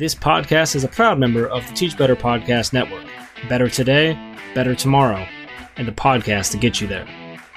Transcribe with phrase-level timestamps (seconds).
[0.00, 3.04] This podcast is a proud member of the Teach Better Podcast Network.
[3.50, 4.18] Better today,
[4.54, 5.26] better tomorrow,
[5.76, 7.06] and the podcast to get you there.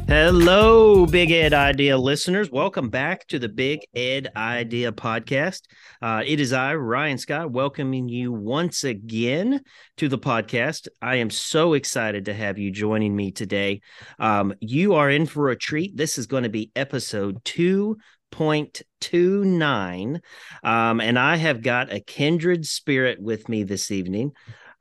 [0.09, 2.49] Hello, Big Ed Idea listeners.
[2.49, 5.67] Welcome back to the Big Ed Idea podcast.
[6.01, 9.61] Uh, it is I, Ryan Scott, welcoming you once again
[9.97, 10.87] to the podcast.
[10.99, 13.81] I am so excited to have you joining me today.
[14.17, 15.95] Um, you are in for a treat.
[15.95, 20.21] This is going to be episode 2.29.
[20.63, 24.31] Um, and I have got a kindred spirit with me this evening.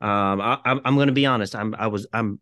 [0.01, 1.55] Um, I, I'm, I'm going to be honest.
[1.55, 2.39] I'm, I was, I'm,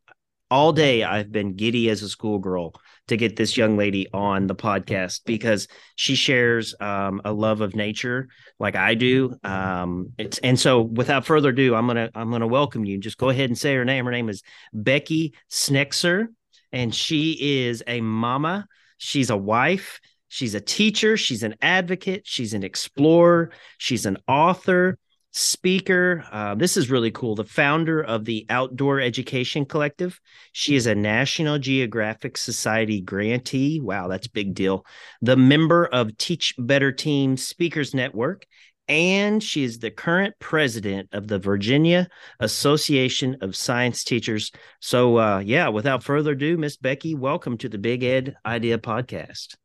[0.50, 2.74] all day I've been giddy as a schoolgirl
[3.08, 7.76] to get this young lady on the podcast because she shares um, a love of
[7.76, 8.28] nature
[8.60, 9.36] like I do.
[9.44, 12.98] Um, it's and so without further ado, I'm gonna I'm gonna welcome you.
[12.98, 14.06] Just go ahead and say her name.
[14.06, 16.28] Her name is Becky Schnekser,
[16.72, 18.68] and she is a mama.
[18.98, 20.00] She's a wife.
[20.28, 21.16] She's a teacher.
[21.16, 22.24] She's an advocate.
[22.26, 23.52] She's an explorer.
[23.78, 24.98] She's an author
[25.38, 26.26] speaker.
[26.32, 27.36] Uh, this is really cool.
[27.36, 30.20] The founder of the Outdoor Education Collective.
[30.52, 33.80] She is a National Geographic Society grantee.
[33.80, 34.86] Wow, that's big deal.
[35.22, 38.46] The member of Teach Better Team Speakers Network.
[38.90, 42.08] And she is the current president of the Virginia
[42.40, 44.52] Association of Science Teachers.
[44.80, 49.56] So, uh, yeah, without further ado, Miss Becky, welcome to the Big Ed Idea Podcast.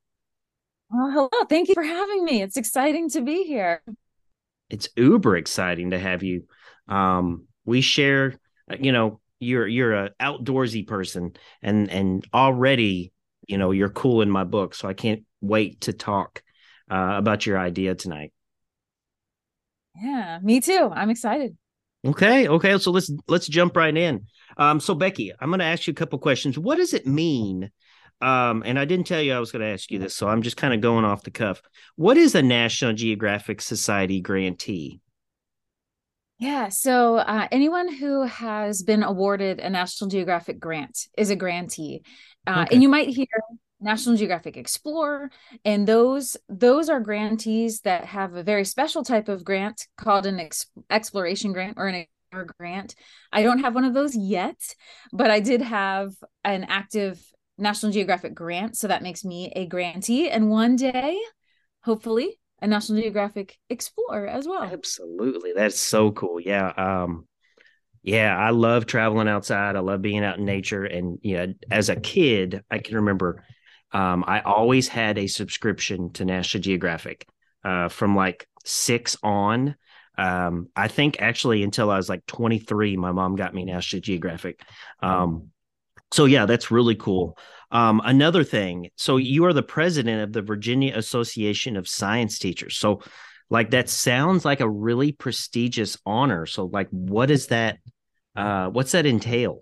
[0.93, 1.47] Oh, hello.
[1.49, 2.43] Thank you for having me.
[2.43, 3.81] It's exciting to be here
[4.73, 6.47] it's uber exciting to have you.
[6.89, 8.35] Um, we share,
[8.81, 13.13] you know, you're you're a outdoorsy person, and and already,
[13.47, 14.75] you know, you're cool in my book.
[14.75, 16.43] So I can't wait to talk
[16.91, 18.33] uh, about your idea tonight.
[20.01, 20.91] Yeah, me too.
[20.93, 21.57] I'm excited.
[22.05, 22.79] Okay, okay.
[22.79, 24.27] So let's let's jump right in.
[24.57, 26.59] Um, so Becky, I'm going to ask you a couple questions.
[26.59, 27.71] What does it mean
[28.23, 30.43] um, and I didn't tell you I was going to ask you this, so I'm
[30.43, 31.61] just kind of going off the cuff.
[31.97, 35.01] What is a National Geographic Society grantee?
[36.39, 42.03] Yeah, so uh, anyone who has been awarded a National Geographic grant is a grantee,
[42.47, 42.75] uh, okay.
[42.75, 43.27] and you might hear
[43.81, 45.31] National Geographic Explorer,
[45.65, 50.39] and those those are grantees that have a very special type of grant called an
[50.39, 52.95] ex- exploration grant or an explorer grant.
[53.33, 54.61] I don't have one of those yet,
[55.13, 56.13] but I did have
[56.45, 57.21] an active
[57.63, 58.77] National Geographic grant.
[58.77, 60.29] So that makes me a grantee.
[60.29, 61.19] And one day,
[61.83, 64.63] hopefully, a National Geographic Explorer as well.
[64.63, 65.53] Absolutely.
[65.55, 66.41] That's so cool.
[66.41, 66.69] Yeah.
[66.69, 67.27] Um,
[68.03, 69.77] yeah, I love traveling outside.
[69.77, 70.85] I love being out in nature.
[70.85, 73.45] And you know, as a kid, I can remember
[73.93, 77.27] um, I always had a subscription to National Geographic
[77.65, 79.77] uh, from like six on.
[80.19, 84.61] Um, I think actually until I was like 23, my mom got me National Geographic.
[85.01, 85.51] Um,
[86.13, 87.37] so yeah, that's really cool.
[87.71, 92.77] Um, another thing, so you are the president of the Virginia Association of Science Teachers.
[92.77, 93.01] So,
[93.49, 96.45] like that sounds like a really prestigious honor.
[96.47, 97.79] So, like, what is that?
[98.37, 99.61] Uh, what's that entail?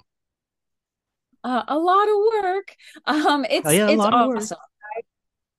[1.42, 2.76] Uh, a lot of work.
[3.06, 4.58] Um, it's oh, yeah, it's awesome.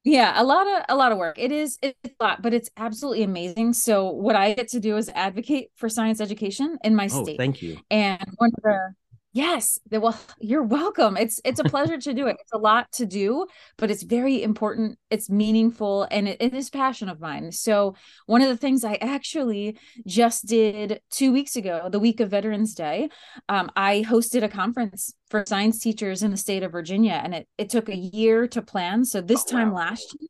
[0.03, 1.37] Yeah, a lot of a lot of work.
[1.37, 3.73] It is it's a lot, but it's absolutely amazing.
[3.73, 7.37] So what I get to do is advocate for science education in my oh, state.
[7.37, 7.77] Thank you.
[7.91, 8.93] And one of the
[9.33, 11.15] Yes, well, you're welcome.
[11.15, 12.37] It's it's a pleasure to do it.
[12.39, 13.47] It's a lot to do,
[13.77, 14.97] but it's very important.
[15.09, 17.51] It's meaningful, and it, it is passion of mine.
[17.51, 22.29] So one of the things I actually just did two weeks ago, the week of
[22.29, 23.09] Veterans Day,
[23.47, 27.47] um, I hosted a conference for science teachers in the state of Virginia, and it
[27.57, 29.05] it took a year to plan.
[29.05, 30.27] So this oh, time last year,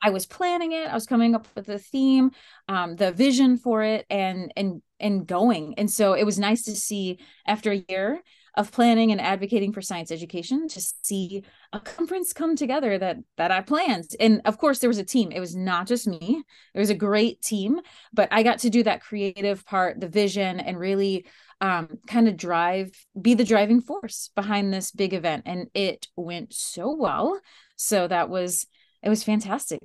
[0.00, 0.86] I was planning it.
[0.86, 2.30] I was coming up with the theme,
[2.68, 5.74] um, the vision for it, and and and going.
[5.76, 8.22] And so it was nice to see after a year
[8.56, 11.42] of planning and advocating for science education to see
[11.72, 14.10] a conference come together that that I planned.
[14.20, 15.32] And of course there was a team.
[15.32, 16.42] It was not just me.
[16.72, 17.80] It was a great team,
[18.12, 21.26] but I got to do that creative part, the vision and really
[21.60, 22.90] um, kind of drive
[23.20, 27.40] be the driving force behind this big event and it went so well.
[27.76, 28.66] So that was
[29.02, 29.80] it was fantastic.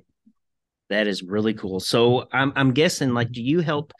[0.90, 1.80] That is really cool.
[1.80, 3.92] So I'm I'm guessing like do you help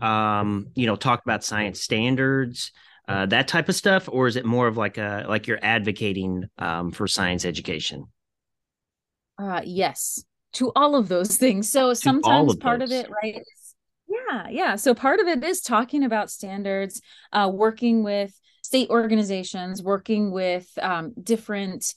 [0.00, 2.72] um you know talk about science standards
[3.08, 6.44] uh, that type of stuff, or is it more of like a like you're advocating
[6.58, 8.04] um, for science education?
[9.38, 10.22] Uh, yes,
[10.52, 11.70] to all of those things.
[11.70, 12.90] So sometimes of part those.
[12.90, 13.42] of it, right?
[14.08, 14.76] Yeah, yeah.
[14.76, 17.00] So part of it is talking about standards,
[17.32, 21.94] uh, working with state organizations, working with um, different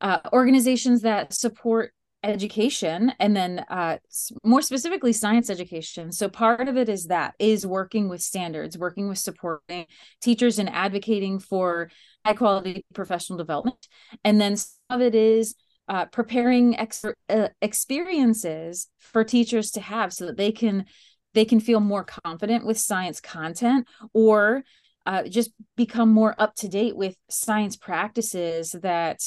[0.00, 3.96] uh, organizations that support education and then uh,
[4.44, 6.12] more specifically science education.
[6.12, 9.86] So part of it is that is working with standards working with supporting
[10.20, 11.90] teachers and advocating for
[12.24, 13.86] high quality professional development.
[14.24, 15.54] And then some of it is
[15.88, 20.84] uh, preparing ex- uh, experiences for teachers to have so that they can
[21.32, 24.62] they can feel more confident with science content or
[25.06, 29.20] uh, just become more up to date with science practices that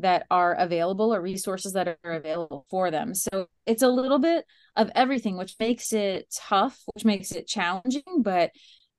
[0.00, 3.14] that are available or resources that are available for them.
[3.14, 4.44] So it's a little bit
[4.76, 8.50] of everything, which makes it tough, which makes it challenging, but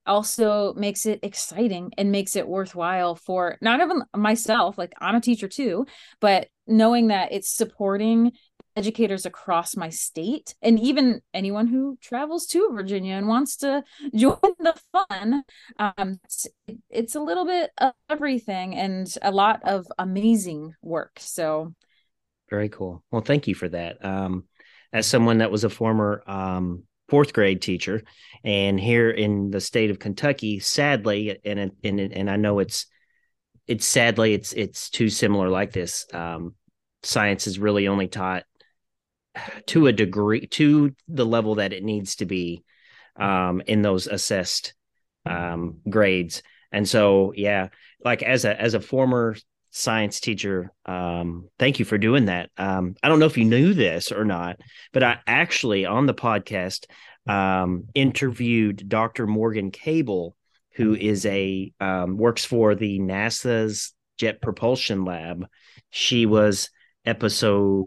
[0.06, 5.20] also makes it exciting and makes it worthwhile for not even myself, like I'm a
[5.20, 5.86] teacher too,
[6.20, 8.32] but knowing that it's supporting
[8.76, 13.82] educators across my state and even anyone who travels to Virginia and wants to
[14.14, 15.42] join the fun.
[15.78, 16.20] Um,
[16.90, 21.18] it's, a little bit of everything and a lot of amazing work.
[21.18, 21.72] So,
[22.50, 23.02] very cool.
[23.10, 24.04] Well, thank you for that.
[24.04, 24.44] Um,
[24.92, 28.02] as someone that was a former um, fourth grade teacher,
[28.44, 32.86] and here in the state of Kentucky, sadly, and and and I know it's
[33.66, 36.06] it's sadly it's it's too similar like this.
[36.12, 36.54] Um,
[37.02, 38.44] science is really only taught
[39.66, 42.64] to a degree to the level that it needs to be
[43.16, 44.74] um, in those assessed
[45.24, 46.42] um, grades.
[46.72, 47.68] And so, yeah,
[48.04, 49.36] like as a as a former
[49.70, 52.50] science teacher, um, thank you for doing that.
[52.56, 54.60] Um, I don't know if you knew this or not,
[54.92, 56.86] but I actually on the podcast
[57.26, 59.26] um, interviewed Dr.
[59.26, 60.36] Morgan Cable,
[60.72, 65.46] who is a um, works for the NASA's Jet Propulsion Lab.
[65.90, 66.70] She was
[67.04, 67.86] episode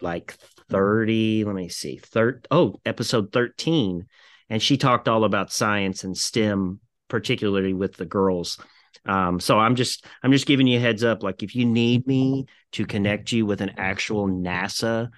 [0.00, 0.36] like
[0.68, 4.06] 30 let me see third oh episode 13
[4.48, 8.58] and she talked all about science and stem particularly with the girls
[9.06, 12.06] um, so i'm just i'm just giving you a heads up like if you need
[12.06, 15.08] me to connect you with an actual nasa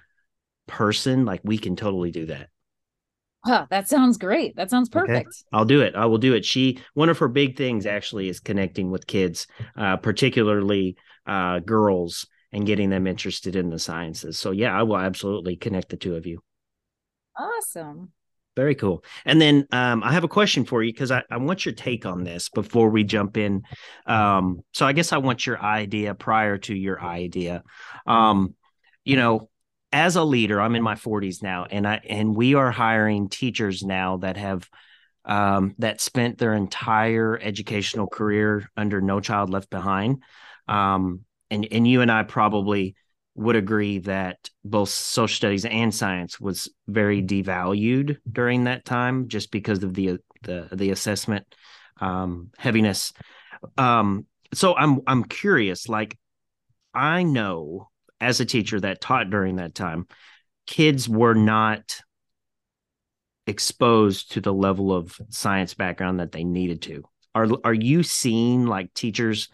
[0.67, 2.49] person like we can totally do that
[3.45, 4.57] Huh, that sounds great.
[4.57, 5.27] That sounds perfect.
[5.27, 5.27] Okay.
[5.53, 5.95] I'll do it.
[5.95, 6.43] I will do it.
[6.43, 9.47] She one of her big things actually is connecting with kids,
[9.77, 14.37] uh, particularly uh, girls and getting them interested in the sciences.
[14.37, 16.41] So yeah, I will absolutely connect the two of you.
[17.37, 18.11] Awesome.
[18.55, 19.03] Very cool.
[19.25, 22.05] And then um, I have a question for you because I, I, want your take
[22.05, 23.63] on this before we jump in.
[24.05, 27.63] Um, so I guess I want your idea prior to your idea.
[28.05, 28.55] Um,
[29.05, 29.49] you know,
[29.93, 33.81] as a leader, I'm in my 40s now, and I and we are hiring teachers
[33.81, 34.69] now that have
[35.25, 40.21] um, that spent their entire educational career under No Child Left Behind.
[40.67, 42.95] Um, and and you and I probably
[43.35, 49.51] would agree that both social studies and science was very devalued during that time just
[49.51, 51.45] because of the the the assessment
[52.01, 53.13] um, heaviness.
[53.77, 55.87] Um, so I'm I'm curious.
[55.87, 56.17] Like
[56.93, 60.07] I know as a teacher that taught during that time,
[60.67, 62.01] kids were not
[63.47, 67.03] exposed to the level of science background that they needed to.
[67.35, 69.49] Are are you seeing like teachers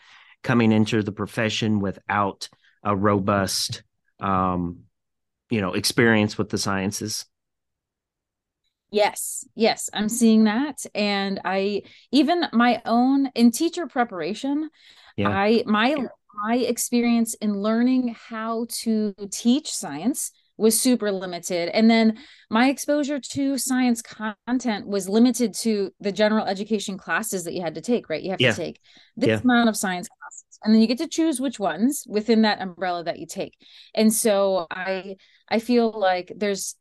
[0.45, 2.47] coming into the profession without
[2.83, 3.83] a robust
[4.19, 4.81] um,
[5.49, 7.25] you know experience with the sciences
[8.91, 14.69] yes yes i'm seeing that and i even my own in teacher preparation
[15.17, 15.29] yeah.
[15.29, 15.95] i my
[16.47, 21.69] my experience in learning how to teach science was super limited.
[21.69, 22.17] And then
[22.49, 27.75] my exposure to science content was limited to the general education classes that you had
[27.75, 28.21] to take, right?
[28.21, 28.51] You have yeah.
[28.51, 28.79] to take
[29.17, 29.39] this yeah.
[29.43, 30.07] amount of science.
[30.65, 33.55] And then you get to choose which ones within that umbrella that you take.
[33.93, 35.17] And so I
[35.47, 36.75] I feel like there's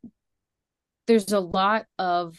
[1.05, 2.35] there's a lot of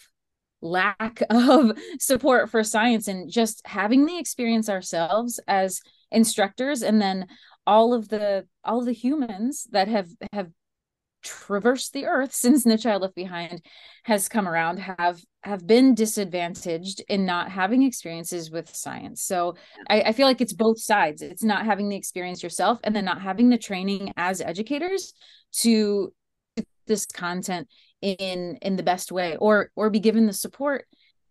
[0.60, 7.26] lack of support for science and just having the experience ourselves as instructors and then
[7.66, 10.50] all of the all of the humans that have have
[11.26, 13.60] traversed the earth since the child left behind
[14.04, 19.22] has come around have have been disadvantaged in not having experiences with science.
[19.22, 19.54] So
[19.88, 21.22] I, I, feel like it's both sides.
[21.22, 25.12] It's not having the experience yourself and then not having the training as educators
[25.58, 26.12] to
[26.86, 27.68] this content
[28.02, 30.86] in in the best way or or be given the support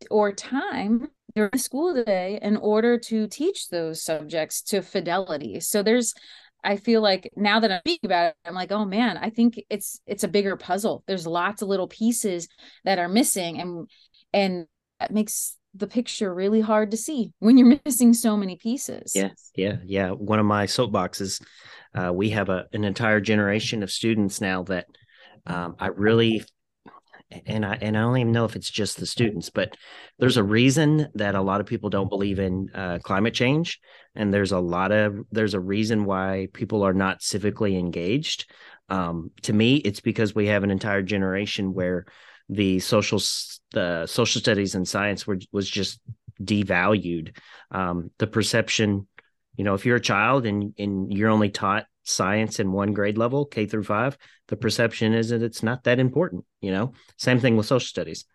[0.09, 5.59] or time during the school day in order to teach those subjects to fidelity.
[5.59, 6.13] So there's
[6.65, 9.63] I feel like now that I'm speaking about it, I'm like, oh man, I think
[9.69, 11.03] it's it's a bigger puzzle.
[11.07, 12.47] There's lots of little pieces
[12.83, 13.89] that are missing, and
[14.33, 14.67] and
[14.99, 19.13] that makes the picture really hard to see when you're missing so many pieces.
[19.15, 20.09] Yeah, yeah, yeah.
[20.09, 21.41] One of my soapboxes,
[21.93, 24.87] uh, we have a an entire generation of students now that
[25.45, 26.43] um, I really
[27.45, 29.75] and I and I don't even know if it's just the students, but
[30.19, 33.79] there's a reason that a lot of people don't believe in uh, climate change,
[34.15, 38.49] and there's a lot of there's a reason why people are not civically engaged.
[38.89, 42.05] Um, to me, it's because we have an entire generation where
[42.49, 43.19] the social
[43.71, 45.99] the social studies and science were was just
[46.41, 47.35] devalued.
[47.71, 49.07] Um, the perception,
[49.55, 53.17] you know, if you're a child and and you're only taught science in one grade
[53.17, 56.45] level, K through five, the perception is that it's not that important.
[56.61, 58.25] You know, same thing with social studies.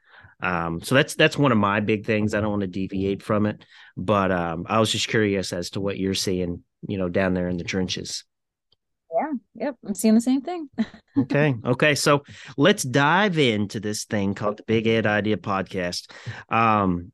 [0.42, 2.34] Um, so that's that's one of my big things.
[2.34, 3.64] I don't want to deviate from it,
[3.96, 7.48] but um, I was just curious as to what you're seeing, you know, down there
[7.48, 8.24] in the trenches.
[9.14, 10.70] Yeah, yep, I'm seeing the same thing.
[11.18, 11.94] okay, okay.
[11.94, 12.22] So
[12.56, 16.10] let's dive into this thing called the Big Ed Idea Podcast.
[16.48, 17.12] Um,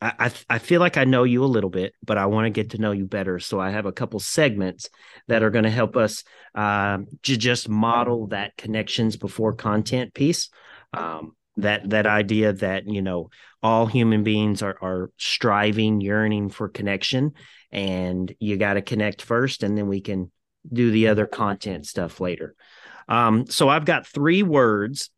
[0.00, 2.70] I, I feel like I know you a little bit, but I want to get
[2.70, 3.40] to know you better.
[3.40, 4.88] So I have a couple segments
[5.26, 6.22] that are going to help us
[6.54, 10.50] uh, to just model that connections before content piece.
[10.92, 13.30] Um, that that idea that you know
[13.62, 17.32] all human beings are are striving, yearning for connection,
[17.72, 20.30] and you got to connect first, and then we can
[20.72, 22.54] do the other content stuff later.
[23.08, 25.10] Um, so I've got three words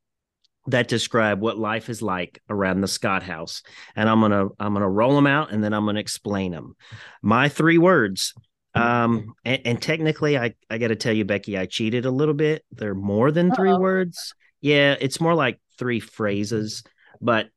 [0.70, 3.62] that describe what life is like around the Scott house.
[3.96, 6.00] And I'm going to I'm going to roll them out and then I'm going to
[6.00, 6.74] explain them.
[7.22, 8.34] My three words
[8.76, 12.34] um and, and technically I I got to tell you Becky I cheated a little
[12.34, 12.64] bit.
[12.70, 13.78] They're more than 3 Uh-oh.
[13.80, 14.34] words.
[14.60, 16.84] Yeah, it's more like three phrases,
[17.20, 17.48] but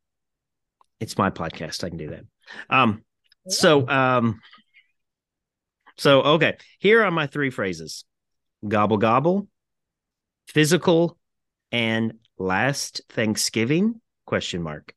[0.99, 1.83] it's my podcast.
[1.83, 2.23] I can do that.
[2.69, 3.03] Um
[3.47, 4.39] so um
[5.97, 8.05] so okay, here are my three phrases.
[8.67, 9.47] Gobble gobble,
[10.47, 11.19] physical
[11.71, 14.01] and last Thanksgiving?
[14.25, 14.93] Question mark.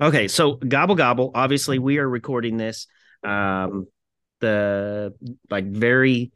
[0.00, 1.30] Okay, so gobble gobble.
[1.34, 2.86] Obviously, we are recording this
[3.24, 3.86] um
[4.40, 5.12] the
[5.50, 6.32] like very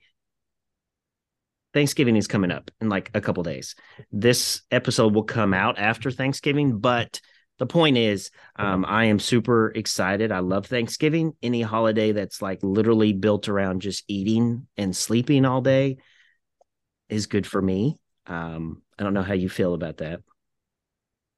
[1.73, 3.75] Thanksgiving is coming up in like a couple days.
[4.11, 7.21] This episode will come out after Thanksgiving, but
[7.59, 10.33] the point is, um, I am super excited.
[10.33, 11.33] I love Thanksgiving.
[11.43, 15.99] Any holiday that's like literally built around just eating and sleeping all day
[17.09, 17.99] is good for me.
[18.27, 20.21] Um, I don't know how you feel about that.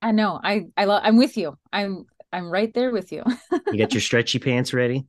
[0.04, 0.38] I know.
[0.44, 1.00] I I love.
[1.02, 1.56] I'm with you.
[1.72, 3.24] I'm I'm right there with you.
[3.72, 5.06] you got your stretchy pants ready?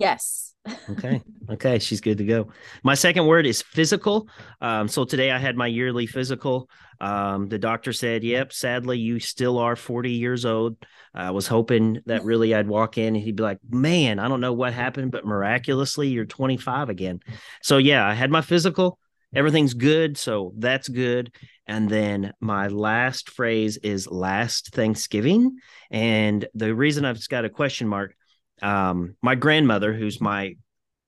[0.00, 0.54] Yes.
[0.90, 1.22] okay.
[1.48, 1.78] Okay.
[1.78, 2.48] She's good to go.
[2.82, 4.28] My second word is physical.
[4.60, 6.68] Um, so today I had my yearly physical.
[7.00, 10.76] Um, the doctor said, Yep, sadly, you still are 40 years old.
[11.14, 14.40] I was hoping that really I'd walk in and he'd be like, Man, I don't
[14.40, 17.20] know what happened, but miraculously, you're 25 again.
[17.62, 18.98] So, yeah, I had my physical.
[19.36, 20.16] Everything's good.
[20.16, 21.32] So that's good.
[21.66, 25.58] And then my last phrase is last Thanksgiving.
[25.90, 28.16] And the reason I've got a question mark,
[28.62, 30.54] um, my grandmother, who's my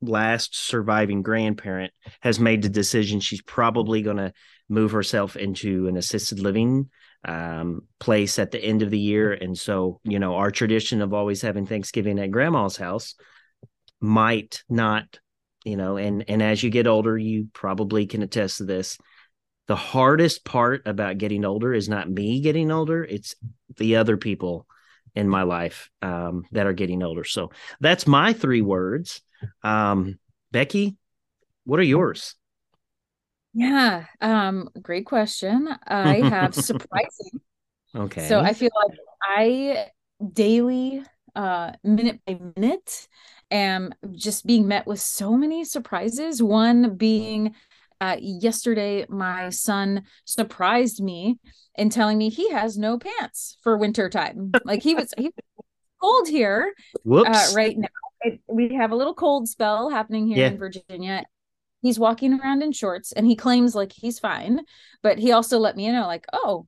[0.01, 4.33] last surviving grandparent, has made the decision she's probably going to
[4.69, 6.91] move herself into an assisted living
[7.25, 9.33] um, place at the end of the year.
[9.33, 13.15] And so, you know, our tradition of always having Thanksgiving at grandma's house
[14.01, 15.19] might not,
[15.65, 18.99] you know, and and as you get older, you probably can attest to this.
[19.67, 23.35] The hardest part about getting older is not me getting older it's
[23.77, 24.67] the other people
[25.15, 27.25] in my life um, that are getting older.
[27.25, 27.51] So
[27.81, 29.21] that's my three words.
[29.63, 30.19] Um,
[30.53, 30.97] becky
[31.65, 32.35] what are yours?
[33.53, 35.69] Yeah um, great question.
[35.87, 37.41] I have surprising.
[37.95, 38.29] Okay.
[38.29, 39.87] So i feel like i
[40.33, 41.03] daily
[41.35, 43.09] uh minute by minute
[43.51, 47.55] am just being met with so many surprises one being
[48.01, 51.39] uh, yesterday my son surprised me
[51.77, 54.53] in telling me he has no pants for winter time.
[54.65, 55.31] like he was, he
[56.01, 56.75] cold here
[57.11, 57.89] uh, right now.
[58.21, 60.49] It, we have a little cold spell happening here yeah.
[60.49, 61.25] in Virginia.
[61.83, 64.61] He's walking around in shorts and he claims like he's fine,
[65.03, 66.67] but he also let me know like, oh,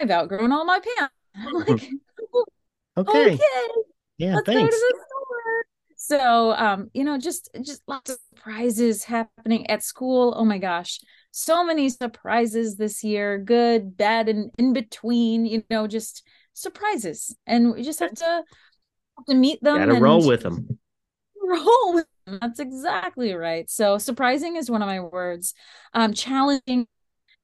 [0.00, 1.14] I've outgrown all my pants.
[1.36, 1.68] I'm like,
[2.96, 3.34] okay.
[3.34, 3.40] okay.
[4.18, 4.76] Yeah, Let's thanks.
[6.08, 10.32] So um, you know, just just lots of surprises happening at school.
[10.34, 11.00] Oh my gosh.
[11.32, 16.22] So many surprises this year, good, bad, and in between, you know, just
[16.54, 17.36] surprises.
[17.46, 19.76] And we just have to have to meet them.
[19.76, 20.78] Gotta roll with them.
[21.50, 22.38] Roll with them.
[22.42, 23.70] That's exactly right.
[23.70, 25.54] So surprising is one of my words.
[25.94, 26.86] Um, challenging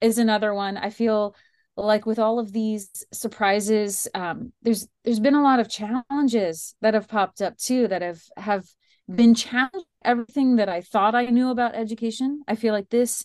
[0.00, 0.76] is another one.
[0.76, 1.34] I feel
[1.76, 6.94] like with all of these surprises um, there's there's been a lot of challenges that
[6.94, 8.64] have popped up too that have have
[9.12, 13.24] been challenged everything that i thought i knew about education i feel like this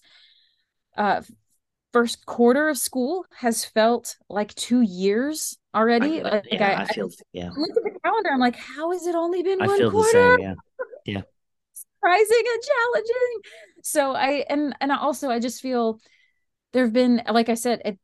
[0.97, 1.21] uh,
[1.91, 6.21] first quarter of school has felt like two years already.
[6.21, 7.49] I, like yeah, I, I feel yeah.
[7.55, 8.29] Look at the calendar.
[8.31, 10.07] I'm like, how has it only been I one feel quarter?
[10.11, 10.39] the same.
[10.39, 10.53] Yeah.
[11.05, 11.21] Yeah.
[11.73, 13.41] Surprising and challenging.
[13.83, 15.99] So I and and also I just feel
[16.73, 17.99] there have been, like I said, it,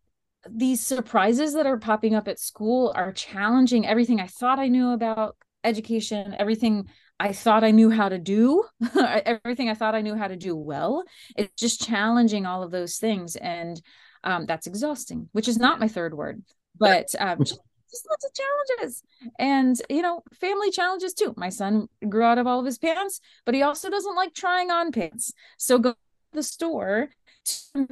[0.50, 4.92] these surprises that are popping up at school are challenging everything I thought I knew
[4.92, 6.88] about education, everything
[7.20, 8.64] I thought I knew how to do,
[9.00, 11.04] everything I thought I knew how to do well.
[11.36, 13.36] It's just challenging all of those things.
[13.36, 13.82] And
[14.24, 16.44] um, that's exhausting, which is not my third word,
[16.78, 17.60] but um, just,
[18.10, 19.04] lots of challenges.
[19.40, 21.34] And, you know, family challenges too.
[21.38, 24.70] My son grew out of all of his pants, but he also doesn't like trying
[24.70, 25.32] on pants.
[25.58, 25.98] So go to
[26.34, 27.10] the store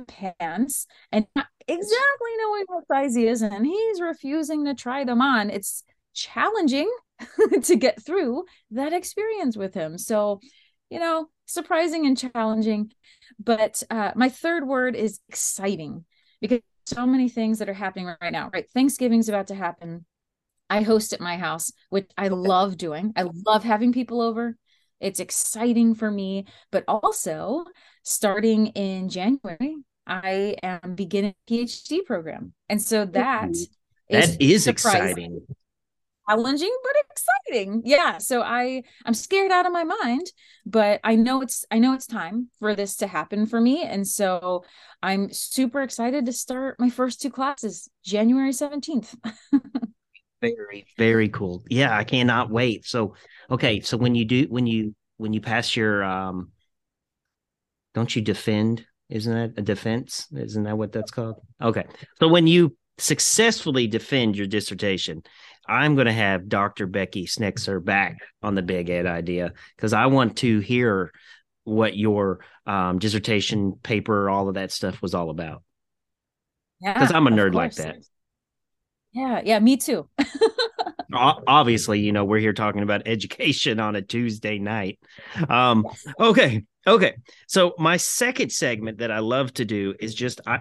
[0.08, 5.22] pants and not exactly knowing what size he is and he's refusing to try them
[5.22, 5.50] on.
[5.50, 5.84] It's
[6.14, 6.92] challenging
[7.64, 9.98] to get through that experience with him.
[9.98, 10.40] So
[10.90, 12.92] you know surprising and challenging.
[13.40, 16.06] But uh, my third word is exciting
[16.42, 18.70] because so many things that are happening right now right?
[18.74, 20.06] Thanksgiving's about to happen.
[20.70, 23.14] I host at my house which i love doing.
[23.16, 24.58] I love having people over
[25.00, 27.66] it's exciting for me but also
[28.04, 32.54] starting in January, I am beginning a PhD program.
[32.70, 33.54] And so that
[34.10, 35.46] that is, is exciting.
[36.30, 37.82] Challenging but exciting.
[37.86, 38.18] Yeah.
[38.18, 40.28] So I I'm scared out of my mind,
[40.66, 43.84] but I know it's I know it's time for this to happen for me.
[43.84, 44.64] And so
[45.02, 49.16] I'm super excited to start my first two classes January 17th.
[50.52, 51.64] very, very cool.
[51.70, 52.86] Yeah, I cannot wait.
[52.86, 53.16] So
[53.50, 56.52] okay, so when you do when you when you pass your um
[57.94, 58.86] don't you defend?
[59.10, 60.28] Isn't that a defense?
[60.36, 61.36] Isn't that what that's called?
[61.62, 61.86] Okay.
[62.20, 65.24] So when you successfully defend your dissertation,
[65.68, 66.88] I'm going to have Dr.
[66.88, 71.12] Becky Schnekser back on the Big Ed idea because I want to hear
[71.64, 75.64] what your um, dissertation paper, all of that stuff was all about.
[76.82, 77.98] Yeah, because I'm a nerd like that.
[79.14, 80.10] Yeah, yeah, me too.
[81.14, 85.00] Obviously, you know, we're here talking about education on a Tuesday night.
[85.48, 85.86] Um,
[86.20, 87.16] okay, Okay.
[87.48, 90.60] So my second segment that I love to do is just I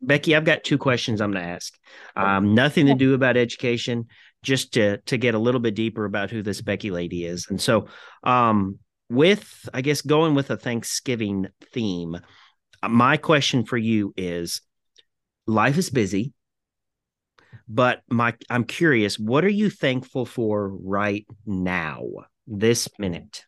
[0.00, 1.76] Becky, I've got two questions I'm going to ask.
[2.14, 4.06] Um, nothing to do about education,
[4.42, 7.48] just to to get a little bit deeper about who this Becky lady is.
[7.50, 7.88] And so,
[8.22, 8.78] um,
[9.10, 12.16] with I guess going with a Thanksgiving theme,
[12.88, 14.62] my question for you is:
[15.46, 16.32] Life is busy,
[17.68, 19.18] but my I'm curious.
[19.18, 22.02] What are you thankful for right now,
[22.46, 23.44] this minute?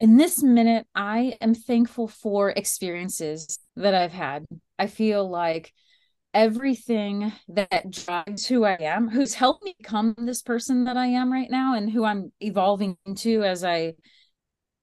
[0.00, 4.44] in this minute, I am thankful for experiences that I've had.
[4.78, 5.72] I feel like
[6.32, 11.32] everything that drives who I am, who's helped me become this person that I am
[11.32, 13.94] right now, and who I'm evolving into as I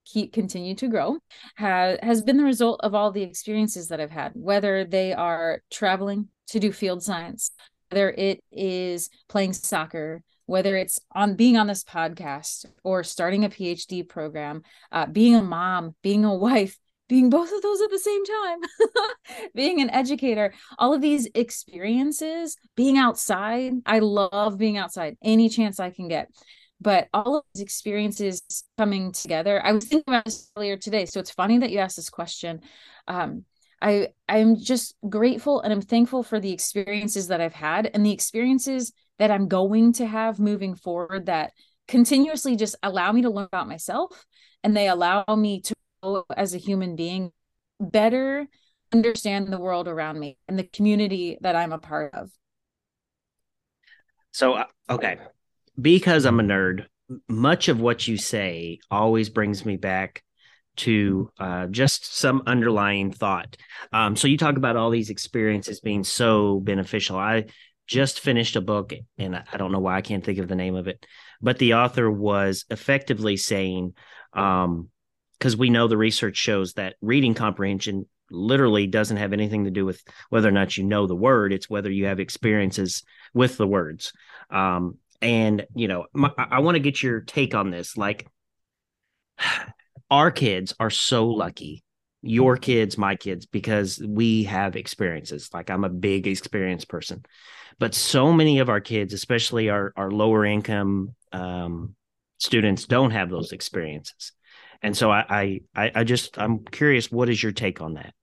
[0.06, 1.18] keep continue to grow,
[1.56, 5.62] has has been the result of all the experiences that I've had, whether they are
[5.72, 7.52] traveling to do field science,
[7.90, 13.50] whether it is playing soccer, whether it's on being on this podcast or starting a
[13.50, 16.78] PhD program, uh, being a mom, being a wife,
[17.08, 18.60] being both of those at the same time,
[19.56, 23.74] being an educator, all of these experiences, being outside.
[23.86, 26.30] I love being outside any chance I can get.
[26.82, 28.44] But all of these experiences
[28.78, 31.06] coming together, I was thinking about this earlier today.
[31.06, 32.62] So it's funny that you asked this question.
[33.08, 33.46] Um,
[33.82, 38.12] I I'm just grateful and I'm thankful for the experiences that I've had and the
[38.12, 41.52] experiences that I'm going to have moving forward that
[41.88, 44.26] continuously just allow me to learn about myself
[44.64, 45.76] and they allow me to
[46.36, 47.32] as a human being
[47.80, 48.48] better
[48.94, 52.32] understand the world around me and the community that I'm a part of.
[54.32, 55.18] So, uh, okay,
[55.80, 56.86] because I'm a nerd,
[57.28, 60.24] much of what you say always brings me back
[60.78, 63.58] to uh, just some underlying thought.
[63.92, 67.18] Um, so you talk about all these experiences being so beneficial.
[67.18, 67.46] I
[67.88, 70.76] just finished a book, and I don't know why I can't think of the name
[70.76, 71.06] of it,
[71.42, 73.94] but the author was effectively saying,
[74.34, 74.90] um,
[75.38, 79.86] because we know the research shows that reading comprehension literally doesn't have anything to do
[79.86, 83.68] with whether or not you know the word; it's whether you have experiences with the
[83.68, 84.14] words.
[84.50, 87.98] Um, and you know, my, I want to get your take on this.
[87.98, 88.28] Like,
[90.12, 91.84] our kids are so lucky
[92.26, 95.52] your kids, my kids, because we have experiences.
[95.54, 97.24] Like I'm a big experience person.
[97.78, 101.96] But so many of our kids, especially our, our lower income um,
[102.40, 104.32] students, don't have those experiences.
[104.82, 108.14] And so I, I I just I'm curious, what is your take on that?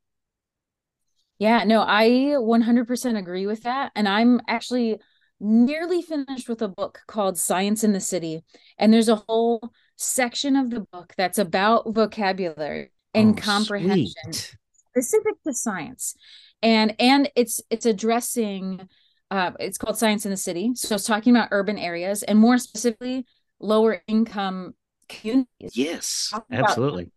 [1.38, 3.92] Yeah, no, I 100% agree with that.
[3.94, 5.00] And I'm actually
[5.40, 8.44] nearly finished with a book called Science in the City.
[8.78, 14.32] And there's a whole section of the book that's about vocabulary and oh, comprehension.
[14.32, 14.56] Sweet
[14.92, 16.14] specific to science
[16.62, 18.88] and and it's it's addressing
[19.30, 22.58] uh, it's called science in the city so it's talking about urban areas and more
[22.58, 23.24] specifically
[23.58, 24.74] lower income
[25.08, 27.10] communities yes absolutely.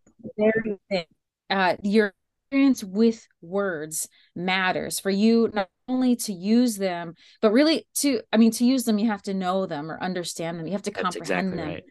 [1.50, 2.14] Uh, your
[2.46, 8.36] experience with words matters for you not only to use them but really to i
[8.36, 10.90] mean to use them you have to know them or understand them you have to
[10.90, 11.84] That's comprehend exactly them right.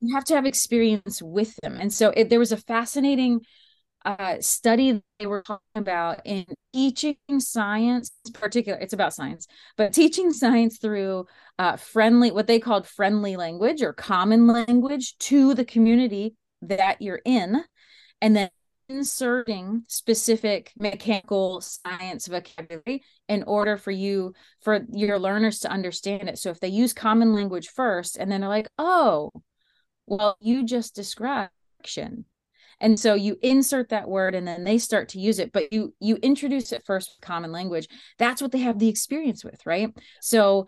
[0.00, 1.76] You have to have experience with them.
[1.78, 3.40] And so it, there was a fascinating
[4.04, 10.32] uh, study they were talking about in teaching science particular it's about science but teaching
[10.32, 11.26] science through
[11.58, 17.20] uh, friendly what they called friendly language or common language to the community that you're
[17.26, 17.62] in
[18.22, 18.48] and then
[18.88, 24.32] inserting specific mechanical science vocabulary in order for you
[24.62, 26.38] for your learners to understand it.
[26.38, 29.30] So if they use common language first and then they're like oh
[30.10, 31.52] well you just described
[32.80, 35.94] and so you insert that word and then they start to use it but you
[36.00, 37.88] you introduce it first common language.
[38.18, 39.94] That's what they have the experience with right?
[40.20, 40.66] So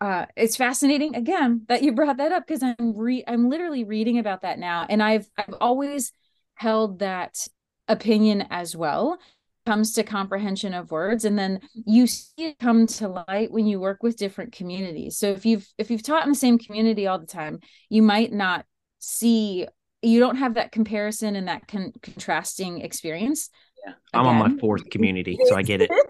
[0.00, 4.18] uh it's fascinating again that you brought that up because i'm re i'm literally reading
[4.18, 4.86] about that now.
[4.88, 6.12] And i've i've always
[6.54, 7.46] held that
[7.88, 9.18] opinion as well.
[9.66, 13.80] Comes to comprehension of words and then you see it come to light when you
[13.80, 15.18] work with different communities.
[15.18, 17.58] So if you've if you've taught in the same community all the time
[17.90, 18.64] you might not
[18.98, 19.66] see
[20.02, 23.50] you don't have that comparison and that con- contrasting experience
[23.86, 23.94] Yeah.
[24.14, 25.90] I'm on my fourth community, so I get it.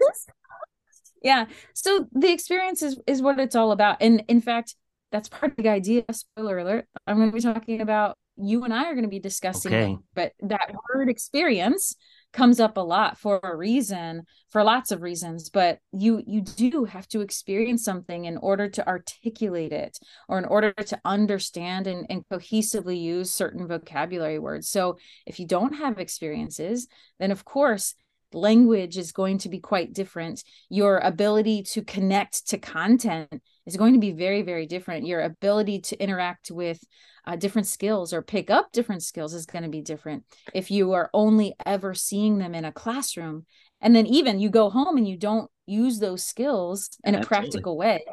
[1.21, 4.75] yeah so the experience is is what it's all about and in fact
[5.11, 8.73] that's part of the idea spoiler alert i'm going to be talking about you and
[8.73, 9.91] i are going to be discussing Okay.
[9.93, 11.95] it, but that word experience
[12.31, 16.85] comes up a lot for a reason for lots of reasons but you you do
[16.85, 22.05] have to experience something in order to articulate it or in order to understand and,
[22.09, 24.69] and cohesively use certain vocabulary words.
[24.69, 26.87] So if you don't have experiences
[27.19, 27.95] then of course
[28.33, 30.43] language is going to be quite different.
[30.69, 35.07] Your ability to connect to content is going to be very very different.
[35.07, 36.79] Your ability to interact with
[37.25, 40.23] uh, different skills or pick up different skills is going to be different.
[40.53, 43.45] If you are only ever seeing them in a classroom
[43.81, 47.77] and then even you go home and you don't use those skills in a practical
[47.77, 48.03] way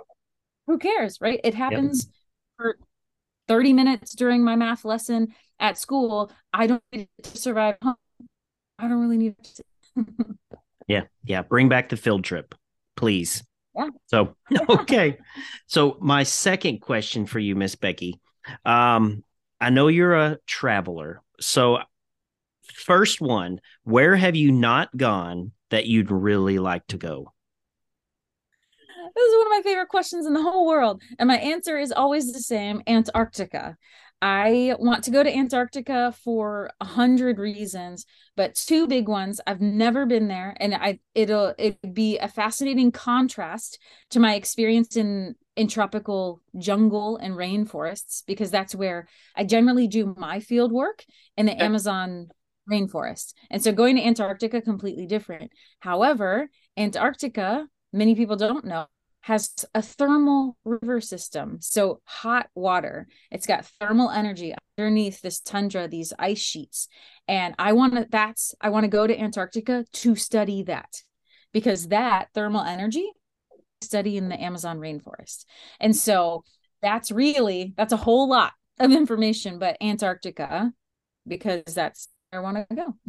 [0.66, 1.40] who cares right?
[1.44, 2.09] It happens
[2.57, 2.76] for
[3.48, 6.31] 30 minutes during my math lesson at school.
[6.52, 7.94] I don't need to survive home.
[8.79, 9.64] I don't really need to
[10.87, 11.42] Yeah, yeah.
[11.42, 12.54] Bring back the field trip,
[12.96, 13.44] please.
[13.74, 13.88] Yeah.
[14.06, 14.37] So
[14.68, 15.18] okay.
[15.66, 18.20] so my second question for you, Miss Becky.
[18.64, 19.24] Um,
[19.61, 21.22] I know you're a traveler.
[21.40, 21.78] So
[22.74, 27.32] first one, where have you not gone that you'd really like to go?
[29.14, 31.00] This is one of my favorite questions in the whole world.
[31.18, 33.76] And my answer is always the same Antarctica.
[34.22, 39.40] I want to go to Antarctica for a hundred reasons, but two big ones.
[39.46, 43.79] I've never been there, and I it'll it'd be a fascinating contrast
[44.11, 50.14] to my experience in in tropical jungle and rainforests because that's where I generally do
[50.16, 51.05] my field work
[51.37, 51.64] in the Okay.
[51.64, 52.29] Amazon
[52.70, 53.35] rainforest.
[53.50, 55.52] And so going to Antarctica completely different.
[55.81, 58.87] However, Antarctica, many people don't know,
[59.26, 61.58] has a thermal river system.
[61.60, 63.08] So hot water.
[63.32, 66.86] It's got thermal energy underneath this tundra, these ice sheets.
[67.26, 71.02] And I want to that's I want to go to Antarctica to study that
[71.52, 73.10] because that thermal energy
[73.80, 75.44] study in the Amazon rainforest.
[75.80, 76.44] And so
[76.80, 80.72] that's really that's a whole lot of information, but Antarctica
[81.26, 82.94] because that's where I want to go.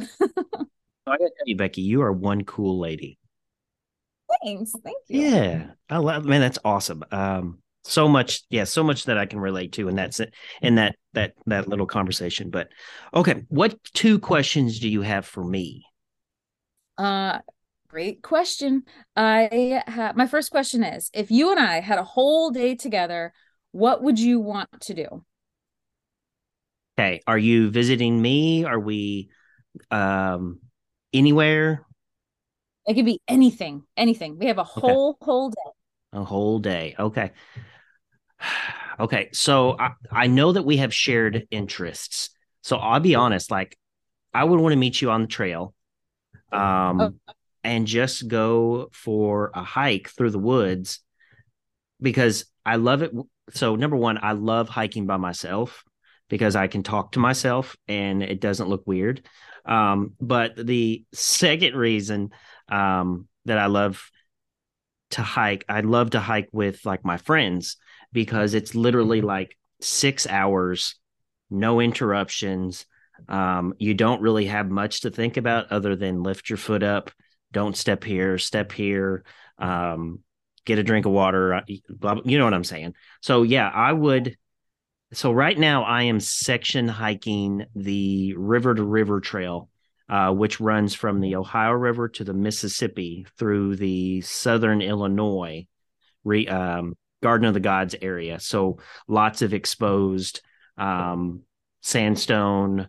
[1.06, 3.20] I gotta tell you, Becky, you are one cool lady.
[4.44, 4.72] Thanks.
[4.84, 5.20] Thank you.
[5.20, 6.24] Yeah, I love.
[6.24, 7.04] Man, that's awesome.
[7.10, 10.74] Um, so much, yeah, so much that I can relate to, and that's it in
[10.76, 12.50] that that that little conversation.
[12.50, 12.68] But
[13.14, 15.84] okay, what two questions do you have for me?
[16.96, 17.38] Uh
[17.88, 18.82] great question.
[19.16, 23.32] I ha- my first question is if you and I had a whole day together,
[23.72, 25.24] what would you want to do?
[26.98, 28.64] Okay, are you visiting me?
[28.64, 29.30] Are we
[29.90, 30.60] um
[31.12, 31.86] anywhere?
[32.88, 34.38] It could be anything, anything.
[34.38, 35.70] We have a whole whole day.
[36.14, 36.94] A whole day.
[36.98, 37.30] Okay.
[39.00, 42.30] Okay, so I, I know that we have shared interests.
[42.64, 43.78] So I'll be honest, like
[44.34, 45.72] I would want to meet you on the trail.
[46.50, 47.14] Um Oh.
[47.62, 50.98] and just go for a hike through the woods
[52.02, 53.12] because I love it.
[53.50, 55.84] So number one, I love hiking by myself
[56.28, 59.22] because I can talk to myself and it doesn't look weird.
[59.64, 62.30] Um, but the second reason
[62.68, 64.10] um, that I love
[65.10, 67.76] to hike, I love to hike with like my friends
[68.12, 70.96] because it's literally like six hours,
[71.50, 72.86] no interruptions.
[73.28, 77.10] Um, you don't really have much to think about other than lift your foot up,
[77.52, 79.24] don't step here, step here,
[79.58, 80.20] um,
[80.64, 81.54] get a drink of water.
[81.54, 82.94] uh, you know what I'm saying?
[83.22, 84.36] So yeah, I would.
[85.14, 89.70] So right now I am section hiking the river to river trail,
[90.08, 95.66] uh, which runs from the Ohio River to the Mississippi through the southern Illinois,
[96.24, 98.40] re, um, Garden of the Gods area.
[98.40, 100.40] So lots of exposed
[100.76, 101.42] um,
[101.82, 102.88] sandstone,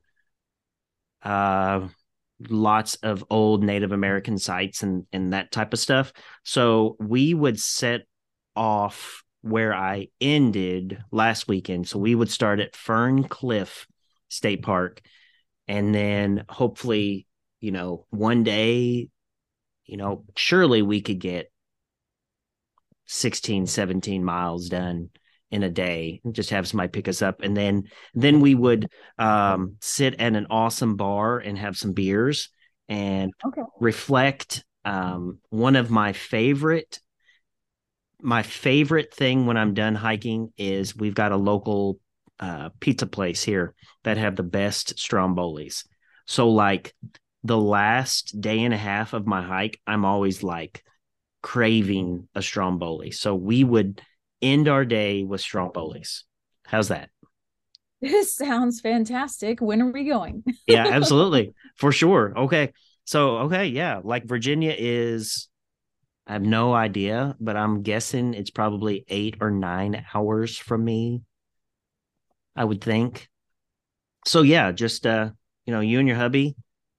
[1.23, 1.87] uh,
[2.47, 6.13] lots of old Native American sites and and that type of stuff.
[6.43, 8.01] So we would set
[8.55, 11.87] off where I ended last weekend.
[11.87, 13.85] So we would start at Ferne Clyffe
[14.29, 15.01] State Park,
[15.69, 17.27] and then hopefully,
[17.61, 19.07] you know, one day,
[19.85, 21.51] you know, surely we could get
[23.05, 25.09] 16, 17 miles done
[25.51, 27.81] in a day just have somebody pick us up and then
[28.13, 32.49] then we would um sit at an awesome bar and have some beers
[32.87, 33.63] and Okay.
[33.79, 36.99] reflect um one of my favorite
[38.21, 41.97] my favorite thing when i'm done hiking is we've got a local
[42.39, 43.73] uh pizza place here
[44.03, 45.85] that have the best strombolis.
[46.25, 46.93] So like
[47.43, 50.83] the last day and a half of my hike i'm always like
[51.41, 53.11] craving a stromboli.
[53.11, 54.01] So we would
[54.41, 56.23] end our day with strombolis.
[56.65, 57.09] How's that?
[58.01, 59.59] This sounds fantastic.
[59.61, 60.43] When are we going?
[60.67, 61.53] yeah absolutely.
[61.75, 62.33] For sure.
[62.37, 62.73] Okay.
[63.05, 65.47] So okay yeah like virginia is
[66.27, 71.23] i have no idea but i'm guessing it's probably eight or nine hours from me
[72.59, 73.27] i would think
[74.27, 75.31] so yeah just uh
[75.65, 76.55] you know you and your hubby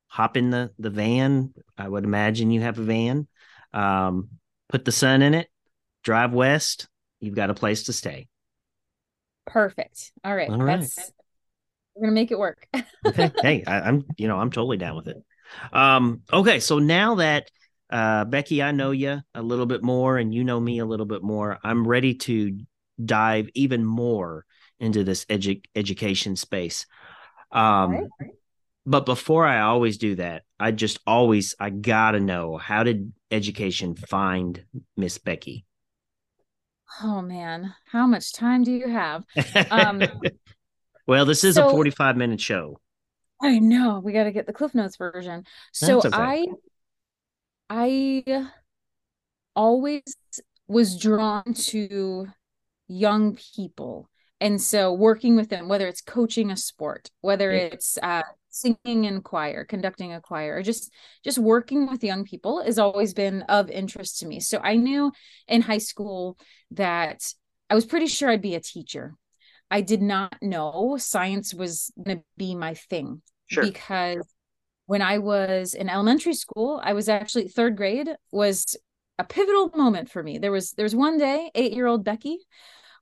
[0.08, 3.28] hop in the the van i would imagine you have a van
[3.72, 4.28] um
[4.68, 5.48] put the sun in it
[6.02, 6.88] drive west
[7.20, 8.26] you've got a place to stay
[9.46, 10.12] Perfect.
[10.22, 10.48] All right.
[10.48, 10.80] All right.
[10.80, 11.12] That's
[11.96, 12.68] we're gonna make it work.
[13.06, 15.16] okay hey I, i'm you know i'm totally down with it
[15.72, 17.50] um okay so now that
[17.90, 21.06] uh becky i know you a little bit more and you know me a little
[21.06, 22.60] bit more i'm ready to
[23.02, 24.44] dive even more
[24.80, 26.86] into this edu- education space
[27.52, 28.30] um right.
[28.86, 33.94] but before i always do that i just always i gotta know how did education
[33.94, 34.64] find
[34.96, 35.64] miss becky
[37.04, 39.24] Oh man, how much time do you have?
[39.70, 40.02] Um,
[41.06, 42.80] well this is a 45 minute show
[43.42, 45.44] I know we got to get the Cliff Notes version.
[45.72, 46.10] So okay.
[46.12, 46.46] I
[47.70, 48.48] I
[49.56, 50.02] always
[50.68, 52.26] was drawn to
[52.86, 54.10] young people.
[54.40, 59.20] And so working with them, whether it's coaching a sport, whether it's uh, singing in
[59.20, 60.90] choir, conducting a choir, or just
[61.22, 64.40] just working with young people has always been of interest to me.
[64.40, 65.12] So I knew
[65.46, 66.38] in high school
[66.72, 67.22] that
[67.68, 69.14] I was pretty sure I'd be a teacher.
[69.70, 74.26] I did not know science was going to be my thing sure because
[74.86, 78.74] when I was in elementary school, I was actually third grade was
[79.18, 80.38] a pivotal moment for me.
[80.38, 82.38] There was there was one day, eight year old Becky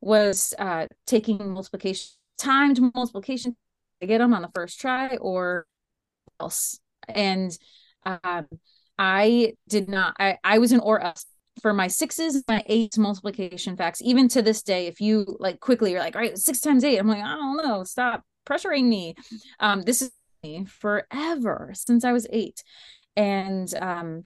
[0.00, 3.56] was uh, taking multiplication timed multiplication
[4.00, 5.66] to get them on the first try or
[6.40, 7.56] else, and
[8.04, 8.46] um,
[8.98, 10.14] I did not.
[10.18, 11.26] I I was an or else
[11.62, 14.00] for my sixes my eights multiplication facts.
[14.02, 16.98] Even to this day, if you like quickly, you're like, all right, six times eight.
[16.98, 17.84] I'm like, I don't know.
[17.84, 19.14] Stop pressuring me.
[19.61, 20.11] Um, this is
[20.42, 22.62] me forever since I was eight.
[23.16, 24.24] And um,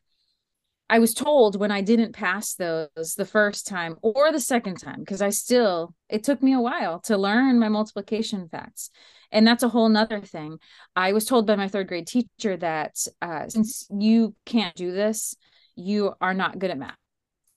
[0.93, 4.99] I was told when I didn't pass those the first time or the second time,
[5.01, 8.91] because I still, it took me a while to learn my multiplication facts.
[9.31, 10.59] And that's a whole nother thing.
[10.95, 15.35] I was told by my third grade teacher that uh, since you can't do this,
[15.77, 16.99] you are not good at math.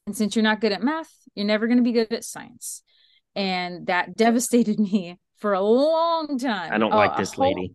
[0.07, 2.83] And since you're not good at math, you're never going to be good at science.
[3.35, 6.71] And that devastated me for a long time.
[6.71, 7.73] i don't Oh, like this lady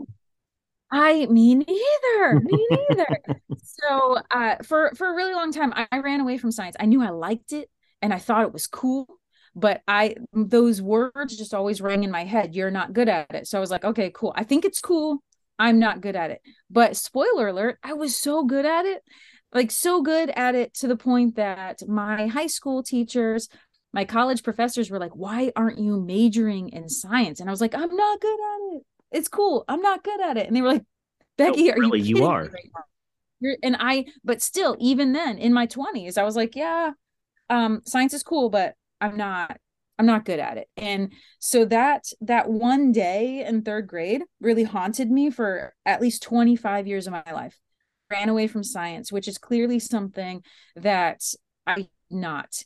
[0.90, 2.40] I me neither.
[2.40, 3.20] Me neither.
[3.62, 6.76] so uh for for a really long time I, I ran away from science.
[6.78, 7.70] I knew I liked it
[8.02, 9.06] and I thought it was cool,
[9.54, 12.54] but I those words just always rang in my head.
[12.54, 13.46] You're not good at it.
[13.46, 14.32] So I was like, okay, cool.
[14.36, 15.22] I think it's cool.
[15.58, 16.40] I'm not good at it.
[16.70, 19.02] But spoiler alert, I was so good at it.
[19.52, 23.48] Like so good at it to the point that my high school teachers
[23.92, 27.74] my college professors were like, "Why aren't you majoring in science?" And I was like,
[27.74, 28.59] "I'm not good at it.
[29.10, 29.64] It's cool.
[29.68, 30.84] I'm not good at it." And they were like,
[31.36, 32.44] "Becky, are really, you you are.
[32.44, 32.84] right now?"
[33.40, 36.92] You're, and I, but still, even then, in my 20s, I was like, "Yeah,
[37.48, 39.58] um, science is cool, but I'm not."
[39.98, 40.66] I'm not good at it.
[40.78, 46.22] And so that that one day in third grade really haunted me for at least
[46.22, 47.60] 25 years of my life.
[48.10, 50.42] Ran away from science, which is clearly something
[50.74, 51.20] that
[51.66, 52.64] I've not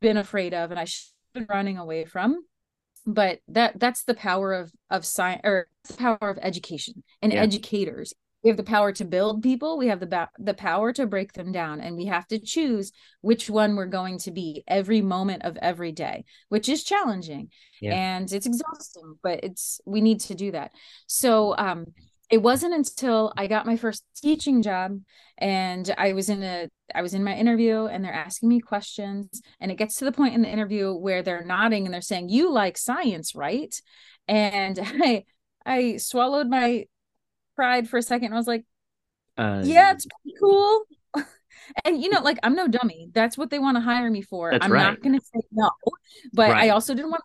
[0.00, 2.44] been afraid of and I should have been running away from.
[3.06, 7.42] But that that's the power of of science or the power of education and Yeah.
[7.42, 11.06] educators we have the power to build people we have the ba- the power to
[11.06, 15.00] break them down and we have to choose which one we're going to be every
[15.02, 17.48] moment of every day which is challenging
[17.80, 17.94] Yeah.
[17.94, 20.72] and it's exhausting but it's we need to do that
[21.06, 21.86] so um
[22.30, 25.00] it wasn't until I got my first teaching job
[25.38, 29.42] and I was in a I was in my interview and they're asking me questions
[29.60, 32.28] and it gets to the point in the interview where they're nodding and they're saying
[32.28, 33.74] you like science right
[34.28, 35.24] and I
[35.64, 36.86] I swallowed my
[37.56, 38.64] pride for a second and I was like
[39.38, 40.82] Uh, yeah it's pretty cool
[41.84, 44.56] and you know like i'm no dummy that's what they want to hire me for
[44.60, 44.82] i'm right.
[44.82, 45.70] not going to say no
[46.32, 46.64] but Right.
[46.64, 47.22] i also didn't want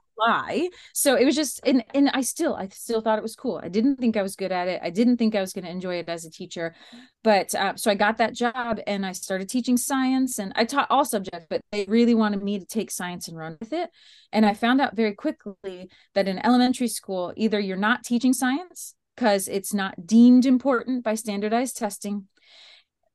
[0.93, 3.59] so it was just and and i still i still thought it was cool.
[3.63, 4.79] I didn't think i was good at it.
[4.83, 6.75] I didn't think i was going to enjoy it as a teacher.
[7.23, 10.87] But uh, so i got that job and i started teaching science and i taught
[10.89, 13.89] all subjects but they really wanted me to take science and run with it.
[14.31, 18.95] And i found out very quickly that in elementary school either you're not teaching science
[19.15, 22.27] because it's not deemed important by standardized testing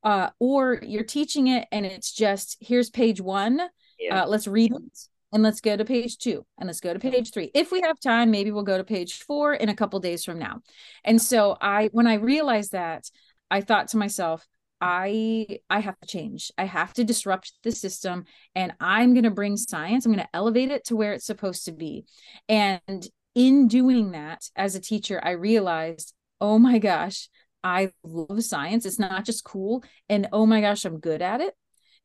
[0.05, 3.61] uh, or you're teaching it and it's just here's page one
[3.99, 4.23] Yeah.
[4.23, 4.99] uh, let's read it
[5.37, 8.01] and let's go to page two and let's go to page three if we have
[8.01, 10.63] time maybe we'll go to page four in a couple days from now
[11.05, 13.05] and so i when i realized that
[13.51, 14.47] i thought to myself
[14.81, 19.31] i i have to change i have to disrupt the system and i'm going to
[19.31, 22.07] bring science i'm going to elevate it to where it's supposed to be
[22.49, 27.29] and in doing that as a teacher i realized oh my gosh
[27.65, 28.87] I love science.
[28.87, 29.83] It's not just cool.
[30.09, 31.53] And oh my gosh, I'm good at it.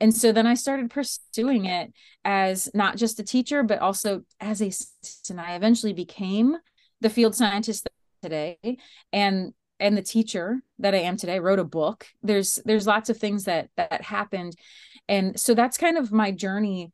[0.02, 1.94] And so then I started pursuing it
[2.26, 5.30] as not just a teacher, but also as a scientist.
[5.30, 6.58] And I eventually became
[7.00, 7.88] the field scientist
[8.22, 8.58] today.
[9.14, 12.08] And and the teacher that I am today wrote a book.
[12.22, 14.56] There's there's lots of things that that happened.
[15.08, 16.92] And so that's kind of my journey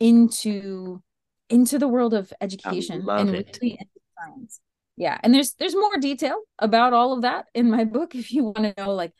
[0.00, 1.02] into
[1.48, 3.58] into the world of education love and it.
[3.60, 3.78] really
[4.16, 4.60] science
[4.96, 8.44] yeah and there's there's more detail about all of that in my book if you
[8.44, 9.12] want to know like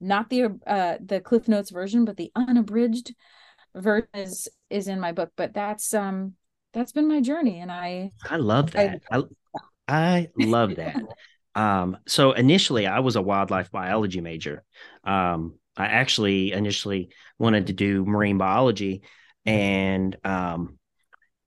[0.00, 3.14] not the uh the cliff notes version but the unabridged
[3.74, 6.34] version is is in my book but that's um
[6.72, 9.02] that's been my journey and i I love that.
[9.10, 9.22] I,
[9.86, 10.96] I love that.
[11.54, 14.64] um, so initially, I was a wildlife biology major.
[15.04, 19.02] Um, I actually initially wanted to do marine biology,
[19.44, 20.78] and um,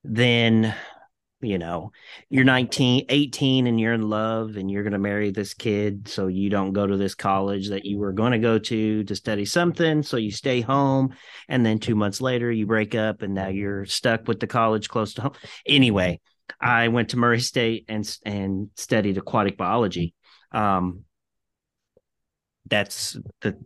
[0.03, 0.75] then
[1.39, 1.91] you know
[2.30, 6.26] you're 19 18 and you're in love and you're going to marry this kid so
[6.26, 9.45] you don't go to this college that you were going to go to to study
[9.45, 11.13] something so you stay home
[11.47, 14.89] and then 2 months later you break up and now you're stuck with the college
[14.89, 15.34] close to home
[15.67, 16.19] anyway
[16.60, 20.13] I went to Murray State and and studied aquatic biology.
[20.52, 21.04] Um,
[22.65, 23.58] that's the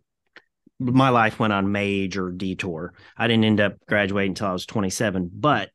[0.79, 2.93] my life went on major detour.
[3.15, 5.29] I didn't end up graduating until I was 27.
[5.31, 5.69] But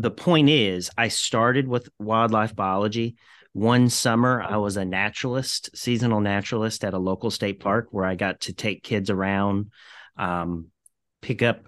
[0.00, 3.16] the point is, I started with wildlife biology.
[3.52, 8.14] One summer, I was a naturalist, seasonal naturalist at a local state park where I
[8.14, 9.72] got to take kids around,
[10.16, 10.66] um,
[11.20, 11.66] pick up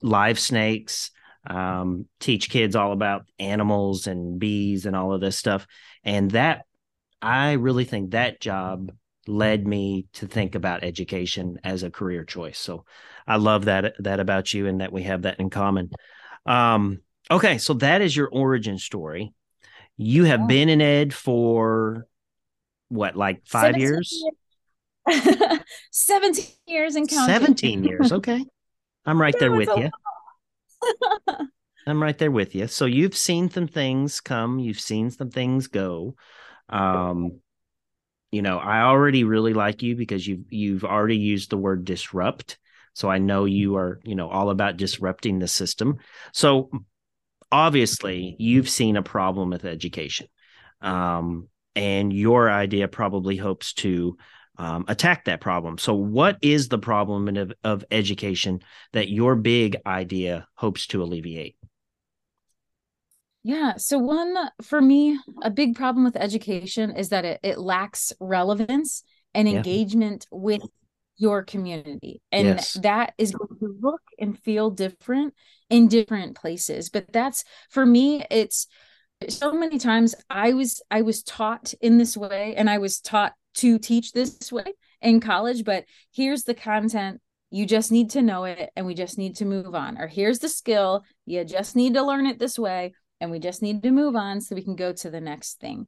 [0.00, 1.10] live snakes,
[1.46, 5.66] um, teach kids all about animals and bees and all of this stuff.
[6.04, 6.64] And that,
[7.20, 8.92] I really think that job
[9.26, 12.58] led me to think about education as a career choice.
[12.58, 12.86] So
[13.26, 15.90] I love that that about you and that we have that in common.
[16.46, 17.00] Um,
[17.30, 19.32] okay, so that is your origin story.
[19.96, 20.46] You have Yeah.
[20.46, 22.06] been in ed for
[22.88, 24.24] what, like five 17 years?
[25.06, 25.60] years
[25.90, 28.12] 17 years and counting 17 years.
[28.12, 28.44] Okay.
[29.06, 29.90] I'm right there with you.
[31.86, 32.66] I'm right there with you.
[32.66, 36.14] So you've seen some things come, you've seen some things go.
[36.68, 37.40] Um,
[38.30, 42.58] you know, I already really like you because you've you've already used the word disrupt.
[42.94, 45.98] So I know you are, you know, all about disrupting the system.
[46.32, 46.70] So
[47.50, 50.28] obviously you've seen a problem with education.
[50.80, 54.16] Um, and your idea probably hopes to
[54.56, 55.78] um, attack that problem.
[55.78, 58.60] So, what is the problem of, of education
[58.92, 61.56] that your big idea hopes to alleviate?
[63.44, 63.74] Yeah.
[63.76, 69.02] So one for me, a big problem with education is that it, it lacks relevance
[69.34, 69.56] and Yeah.
[69.56, 70.62] engagement with
[71.18, 72.22] your community.
[72.32, 72.74] And Yes.
[72.74, 75.34] that is going to look and feel different
[75.68, 76.88] in different places.
[76.88, 78.66] But that's for me, it's
[79.28, 83.34] so many times I was I was taught in this way and I was taught
[83.54, 88.44] to teach this way in college, but here's the content you just need to know
[88.44, 91.94] it and we just need to move on or here's the skill you just need
[91.94, 94.76] to learn it this way and we just need to move on so we can
[94.76, 95.86] go to the next thing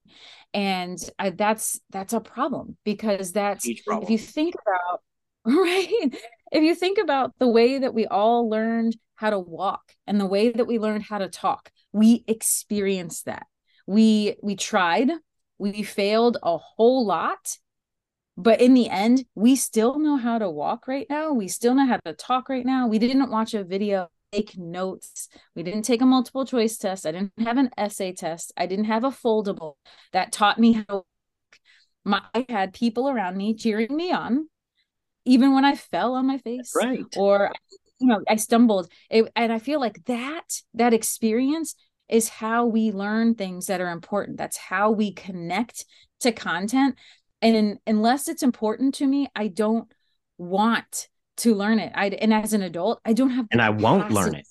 [0.54, 5.00] and I, that's that's a problem because that's Huge if you think about
[5.44, 6.14] right?
[6.52, 10.26] If you think about the way that we all learned how to walk and the
[10.26, 13.46] way that we learned how to talk we experienced that.
[13.86, 15.10] We we tried
[15.58, 17.58] we failed a whole lot
[18.36, 21.32] but in the end we still know how to walk right now.
[21.32, 22.86] We still know how to talk right now.
[22.86, 25.28] We didn't watch a video take notes.
[25.56, 27.04] We didn't take a multiple choice test.
[27.04, 28.52] I didn't have an essay test.
[28.56, 29.74] I didn't have a foldable
[30.12, 31.04] that taught me how
[32.04, 34.48] my, i had people around me cheering me on
[35.30, 37.04] even when i fell on my face right.
[37.16, 37.52] or
[38.00, 41.74] you know i stumbled it, and i feel like that that experience
[42.10, 44.36] is how we learn things that are important.
[44.36, 45.84] That's how we connect
[46.20, 46.96] to content.
[47.40, 49.90] And in, unless it's important to me i don't
[50.36, 51.08] want
[51.38, 51.92] to learn it.
[51.94, 54.46] I and as an adult i don't have and i won't learn it.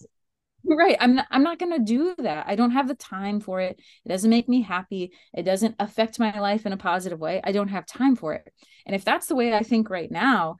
[0.65, 0.97] right.
[0.99, 2.45] I'm not i'm not going to do that.
[2.47, 3.80] I don't have the time for it.
[4.05, 5.11] It doesn't make me happy.
[5.34, 7.41] It doesn't affect my life in a positive way.
[7.43, 8.51] I don't have time for it.
[8.88, 10.57] And if that's the way i think right now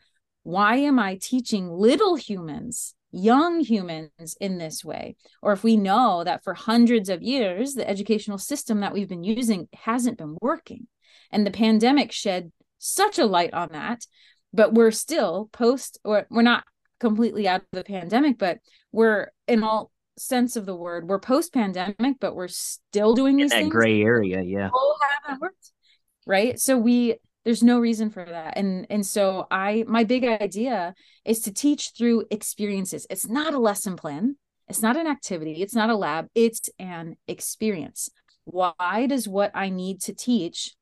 [0.50, 5.16] why am i teaching little humans young humans in this way?
[5.42, 9.24] Or if we know that for hundreds of years the educational system that we've been
[9.24, 10.88] using hasn't been working.
[11.32, 14.06] And the pandemic shed such a light on that
[14.52, 16.64] but we're still post or we're not
[17.00, 18.60] completely out of the pandemic but
[18.92, 23.52] we're in all sense of the word we're post pandemic but we're still doing these
[23.52, 23.72] in that things.
[23.72, 24.70] gray area yeah.
[26.26, 26.60] Right?
[26.60, 27.16] So we
[27.46, 28.58] there's no reason for that.
[28.58, 30.94] And and so i my big idea
[31.26, 33.08] is to teach through experiences.
[33.10, 34.36] It's not a lesson plan.
[34.68, 35.62] It's not an activity.
[35.62, 36.28] It's not a lab.
[36.36, 38.10] It's an experience.
[38.46, 40.74] Why does what i need to teach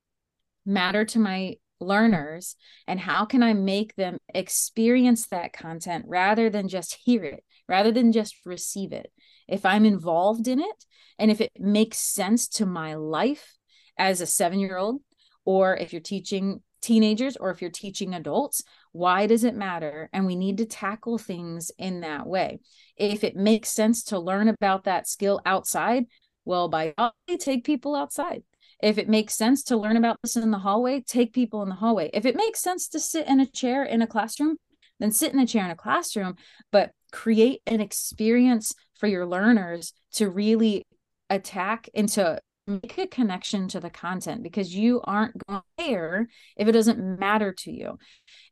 [0.66, 2.56] matter to my learners?
[2.88, 7.92] And how can i make them experience that content rather than just hear it rather
[7.92, 9.12] than just receive it?
[9.48, 10.86] If i'm involved in it
[11.20, 13.54] and if it makes sense to my life
[13.98, 15.02] as a 7 year old
[15.48, 20.10] or if you're teaching teenagers or if you're teaching adults why does it matter?
[20.12, 22.60] And we need to tackle things in that way.
[22.96, 26.06] If it makes sense to learn about that skill outside
[26.46, 28.44] well by all take people outside.
[28.82, 31.76] If it makes sense to learn about this in the hallway take people in the
[31.76, 32.10] hallway.
[32.14, 34.58] If it makes sense to sit in a chair in a classroom
[35.00, 36.36] then sit in a chair in a classroom
[36.72, 40.86] but create an experience for your learners to really
[41.30, 46.28] attack and to make a connection to the content because you aren't going to care
[46.56, 47.98] if it doesn't matter to you.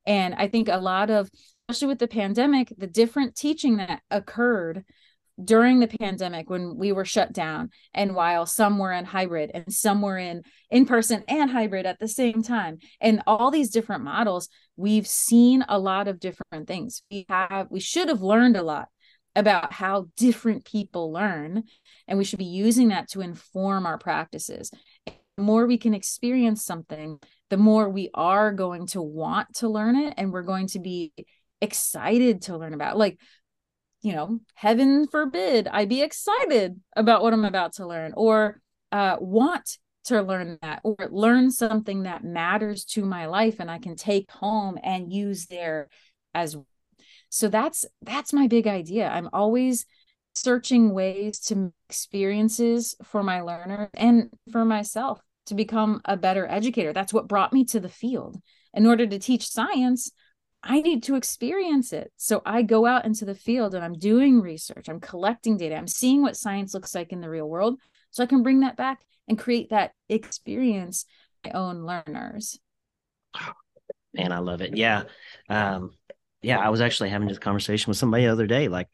[0.06, 1.30] And I think a lot of,
[1.68, 4.86] especially with the pandemic, the different teaching that occurred
[5.44, 9.74] during the pandemic when we were shut down and while some were in hybrid and
[9.74, 10.42] some were in
[10.72, 14.48] in person and hybrid at the same time and all these different models
[14.78, 18.88] we've seen a lot of different things we have we should have learned a lot
[19.36, 21.64] about how different people learn
[22.08, 24.72] and we should be using that to inform our practices.
[25.06, 27.20] The more we can experience something
[27.50, 31.14] the more we are going to want to learn it and we're going to be
[31.62, 33.20] excited to learn about like
[34.02, 38.62] you know heaven forbid i be excited about what i'm about to learn or
[38.92, 43.80] uh, want to learn that or learn something that matters to my life and i
[43.80, 45.88] can take home and use there
[46.34, 46.58] as
[47.36, 49.86] so that's that's my big idea i'm always
[50.36, 56.94] searching ways to experiences for my learner and for myself to become a better educator
[56.94, 58.38] that's what brought me to the field
[58.74, 60.12] in order to teach science
[60.68, 62.12] I need to experience it.
[62.18, 65.88] So I go out into the field and I'm doing research, I'm collecting data, I'm
[65.88, 67.80] seeing what science looks like in the real world.
[68.10, 71.06] So I can bring that back and create that experience
[71.46, 72.58] my own learners.
[74.16, 74.76] Man, I love it.
[74.76, 75.04] Yeah.
[75.50, 75.92] Um,
[76.46, 78.68] yeah, I was actually having this conversation with somebody the other day.
[78.68, 78.88] Like,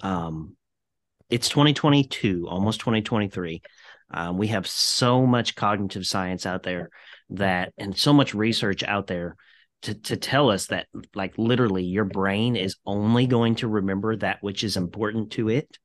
[0.00, 0.56] um,
[1.28, 3.62] it's 2022, almost 2023.
[4.10, 6.90] Um, we have so much cognitive science out there
[7.30, 9.34] that, and so much research out there
[9.82, 10.86] to, to tell us that,
[11.16, 15.76] like, literally, your brain is only going to remember that which is important to it.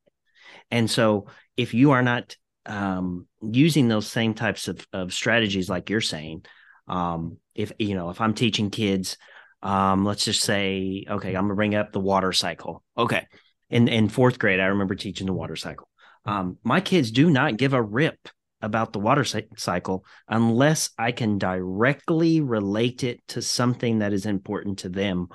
[0.70, 1.26] And so,
[1.57, 2.36] if you are not
[2.68, 6.45] um, using those same types of, of strategies, like you're saying,
[6.88, 9.18] um, if you know, if I'm teaching kids
[9.62, 12.84] um, let's just say, okay, I'm gonna bring up the water cycle.
[12.97, 13.26] Okay.
[13.70, 15.89] In in fourth grade, I remember teaching the water cycle.
[16.26, 18.18] Um, my kids do not give a rip
[18.62, 24.80] about the water cycle unless I can directly relate it to something that is important
[24.80, 25.28] to them.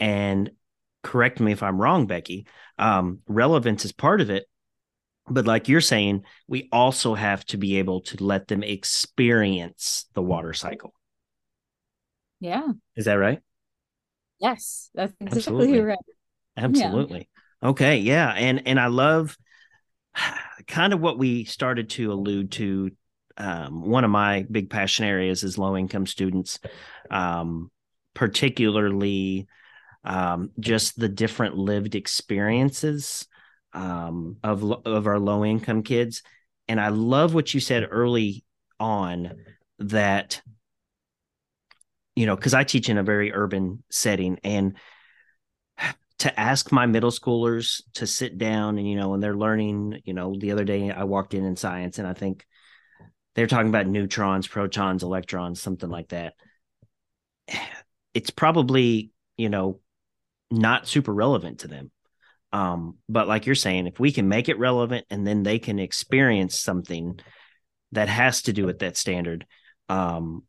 [0.00, 0.50] And
[1.02, 2.46] correct me if I'm wrong, Becky.
[2.78, 4.46] Um, relevance is part of it,
[5.28, 10.22] but like you're saying, we also have to be able to let them experience the
[10.22, 10.92] water cycle.
[12.40, 12.68] Yeah.
[12.96, 13.40] Is that right?
[14.40, 15.80] Yes, that's exactly Absolutely.
[15.80, 15.98] right.
[16.56, 17.28] Absolutely.
[17.62, 17.68] Yeah.
[17.70, 19.36] Okay, yeah, and and I love
[20.66, 22.90] kind of what we started to allude to.
[23.38, 26.58] Um, one of my big passion areas is low income students,
[27.10, 27.70] um,
[28.14, 29.46] particularly
[30.04, 33.26] um, just the different lived experiences
[33.74, 36.22] um, of of our low income kids.
[36.66, 38.44] and I love what you said early
[38.80, 39.32] on
[39.78, 40.40] that
[42.16, 44.76] you know, because I teach in a very urban setting and
[46.18, 50.14] to ask my middle schoolers to sit down and, you know, and they're learning, you
[50.14, 52.46] know, the other day I walked in in science and I think
[53.34, 56.34] they're talking about neutrons, protons, electrons, something like that.
[58.14, 59.80] It's probably, you know,
[60.50, 61.90] not super relevant to them.
[62.50, 65.78] Um, but like you're saying, if we can make it relevant and then they can
[65.78, 67.20] experience something
[67.92, 69.44] that has to do with that standard,
[69.90, 70.44] um,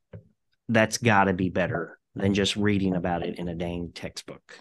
[0.69, 4.59] that's got to be better than just reading about it in a dang textbook.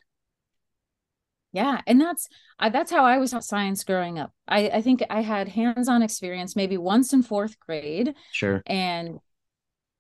[1.53, 2.29] Yeah, and that's
[2.59, 4.33] uh, that's how I was science growing up.
[4.47, 8.15] I, I think I had hands-on experience maybe once in fourth grade.
[8.33, 8.63] Sure.
[8.67, 9.19] And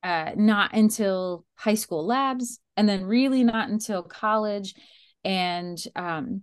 [0.02, 4.74] uh, not until high school labs, and then really not until college.
[5.24, 6.42] And um,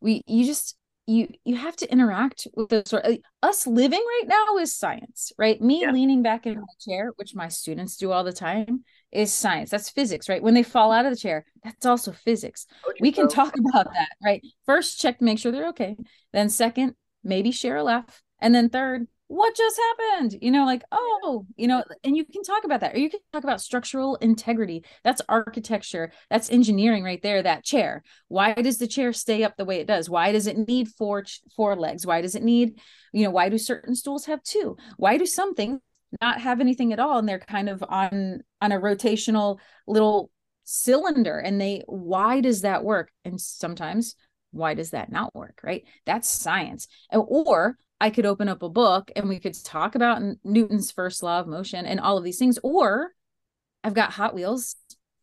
[0.00, 4.24] we, you just you you have to interact with the sort of, us living right
[4.26, 5.90] now is science right me yeah.
[5.90, 9.70] leaning back in my chair which my students do all the time is science.
[9.70, 10.42] That's physics right?
[10.42, 12.66] When they fall out of the chair that's also physics.
[13.00, 14.42] We can talk about that right?
[14.66, 15.96] First check to make sure they're okay.
[16.32, 18.22] Then second maybe share a laugh.
[18.40, 20.36] And then third what just happened?
[20.42, 23.20] You know like oh you know and you can talk about that or you can
[23.32, 24.84] talk about structural integrity.
[25.04, 26.12] That's architecture.
[26.28, 28.02] That's engineering right there that chair.
[28.28, 30.10] Why does the chair stay up the way it does?
[30.10, 31.24] Why does it need four
[31.56, 32.06] four legs?
[32.06, 32.78] Why does it need
[33.12, 34.76] you know why do certain stools have two?
[34.98, 35.80] Why do some things
[36.20, 40.30] not have anything at all and they're kind of on on a rotational little
[40.64, 44.14] cylinder and they why does that work and sometimes
[44.52, 49.12] why does that not work right that's science or I could open up a book
[49.14, 52.58] and we could talk about Newton's first law of motion and all of these things.
[52.64, 53.12] Or
[53.84, 54.74] I've got Hot Wheels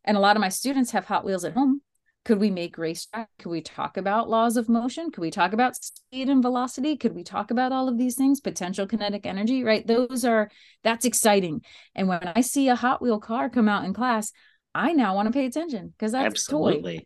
[0.02, 1.82] and a lot of my students have Hot Wheels at home.
[2.24, 3.28] Could we make racetrack?
[3.38, 5.10] Could we talk about laws of motion?
[5.10, 6.96] Could we talk about speed and velocity?
[6.96, 8.40] Could we talk about all of these things?
[8.40, 9.86] Potential kinetic energy, right?
[9.86, 10.50] Those are
[10.84, 11.62] that's exciting.
[11.94, 14.32] And when I see a Hot Wheel car come out in class,
[14.74, 16.98] I now want to pay attention because that's absolutely.
[16.98, 17.04] Toy.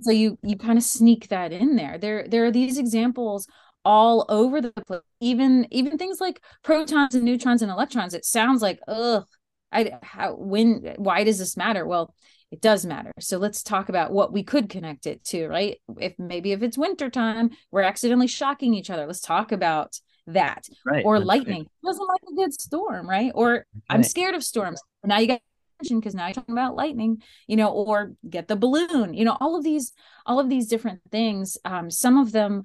[0.00, 1.98] So you you kind of sneak that in there.
[1.98, 3.46] There there are these examples
[3.84, 8.62] all over the place even even things like protons and neutrons and electrons it sounds
[8.62, 9.24] like ugh
[9.72, 12.14] i how when why does this matter well
[12.52, 13.12] it does matter.
[13.18, 15.78] So let's talk about what we could connect it to right?
[15.98, 19.06] If maybe if it's wintertime we're accidentally shocking each other.
[19.06, 20.68] Let's talk about that.
[20.84, 21.04] Right.
[21.04, 21.62] or That's lightning.
[21.62, 21.90] Right.
[21.90, 23.32] doesn't like a good storm right?
[23.34, 23.64] Or right.
[23.88, 24.82] i'm scared of storms.
[25.02, 25.40] Now you got
[25.80, 29.36] attention because now you're talking about lightning you know or get the balloon you know
[29.40, 29.92] all of these
[30.26, 31.56] all of these different things.
[31.64, 32.64] Um some of them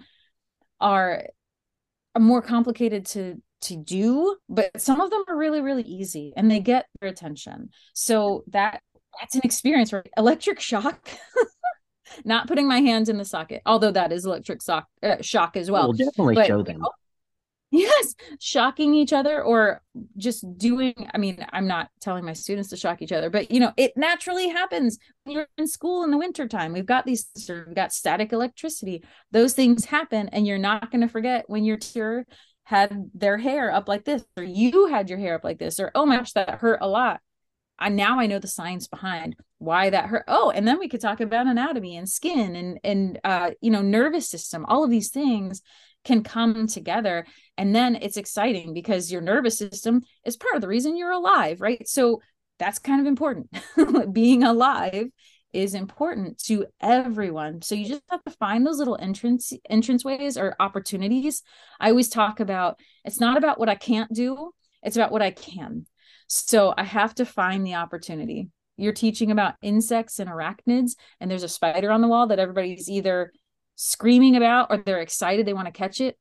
[0.81, 1.27] are
[2.19, 6.59] more complicated to to do but some of them are really really easy and they
[6.59, 7.69] get their attention.
[7.93, 8.81] So that
[9.19, 10.09] that's an experience right?
[10.17, 11.09] Electric shock?
[12.25, 15.69] Not putting my hands in the socket although that is electric shock uh, shock as
[15.69, 15.89] well.
[15.89, 16.77] We'll definitely but, show them.
[16.77, 16.91] You know,
[17.71, 19.81] yes shocking each other or
[20.15, 23.59] just doing i mean i'm not telling my students to shock each other but you
[23.59, 24.97] know it naturally happens
[25.27, 26.71] when you're in school in the wintertime.
[26.71, 29.03] We've got these we've got static electricity.
[29.31, 32.25] Those things happen and you're not going to forget when your teacher
[32.63, 35.91] had their hair up like this or you had your hair up like this or
[35.95, 37.19] oh my gosh that hurt a lot
[37.79, 40.25] I now I know the science behind why that hurt.
[40.27, 43.81] Oh, and then we could talk about anatomy and skin and and uh, you know
[43.81, 45.61] nervous system, all of these things
[46.05, 47.25] can come together.
[47.57, 51.59] And then it's exciting because your nervous system is part of the reason you're alive
[51.61, 51.87] right?
[51.87, 52.21] So
[52.59, 53.49] that's kind of important.
[54.13, 55.07] Being alive
[55.53, 57.61] is important to everyone.
[57.61, 61.43] So you just have to find those little entrance entrance ways or opportunities.
[61.79, 64.51] I always talk about it's not about what i can't do
[64.83, 65.85] it's about what i can
[66.27, 68.49] so i have to find the opportunity.
[68.79, 72.89] You're teaching about insects and arachnids and there's a spider on the wall that everybody's
[72.89, 73.31] either
[73.75, 76.17] screaming about or they're excited they want to catch it.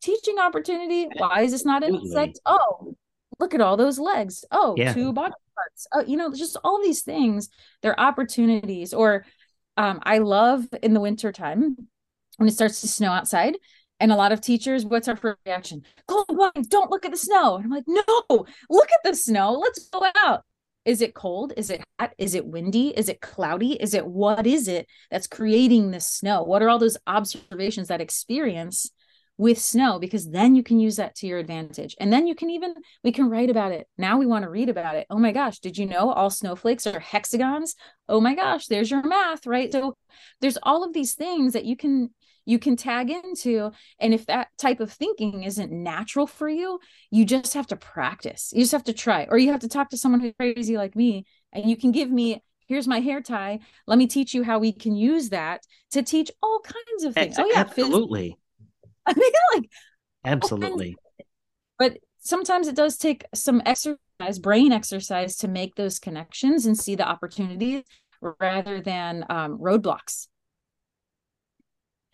[0.00, 1.08] Teaching opportunity?
[1.16, 2.38] Why is this not an insect?
[2.46, 2.94] Oh
[3.40, 4.44] look at all those legs.
[4.50, 4.92] Oh yeah.
[4.92, 5.86] two body parts.
[5.92, 7.48] Oh you know just all these things
[7.82, 8.94] they're opportunities.
[8.94, 9.24] Or
[9.76, 11.76] um, i love in the winter time
[12.36, 13.56] when it starts to snow outside
[14.00, 17.16] and a lot of teachers what's our first reaction cold wines don't look at the
[17.16, 18.02] snow and i'm like no
[18.70, 20.42] look at the snow let's go out
[20.86, 21.52] is it cold?
[21.56, 22.12] Is it hot?
[22.16, 22.96] Is it windy?
[22.96, 23.72] Is it cloudy?
[23.72, 26.44] Is it what is it that's creating the snow?
[26.44, 28.92] What are all those observations that experience
[29.36, 29.98] with snow?
[29.98, 31.96] Because then you can use that to your advantage.
[31.98, 32.72] And then you can even,
[33.02, 33.88] we can write about it.
[33.98, 35.08] Now we want to read about it.
[35.10, 37.74] Oh my gosh, did you know all snowflakes are hexagons?
[38.08, 39.72] Oh my gosh, there's your math, right?
[39.72, 39.96] So
[40.40, 42.10] there's all of these things that you can
[42.46, 43.70] you can tag into.
[43.98, 46.78] And if that type of thinking isn't natural for you,
[47.10, 48.52] you just have to practice.
[48.54, 50.96] You just have to try, or you have to talk to someone who's crazy like
[50.96, 53.60] me, and you can give me here's my hair tie.
[53.86, 57.36] Let me teach you how we can use that to teach all kinds of things.
[57.38, 58.38] oh yeah, absolutely.
[59.04, 59.70] I mean, like
[60.24, 60.96] absolutely.
[61.78, 66.94] But sometimes it does take some exercise, brain exercise to make those connections and see
[66.94, 67.84] the opportunities
[68.40, 70.28] rather than um, roadblocks.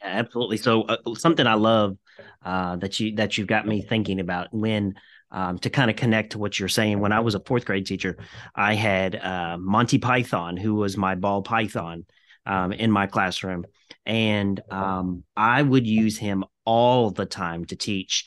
[0.02, 0.56] Absolutely.
[0.56, 1.96] So uh, something I love
[2.44, 4.94] uh, that you that you've got me thinking about when
[5.30, 7.00] um, to kind of connect to what you're saying.
[7.00, 8.16] When I was a fourth grade teacher,
[8.54, 12.04] I had uh, Monty Python, who was my ball python
[12.46, 13.64] um, in my classroom,
[14.04, 18.26] and um, I would use him all the time to teach.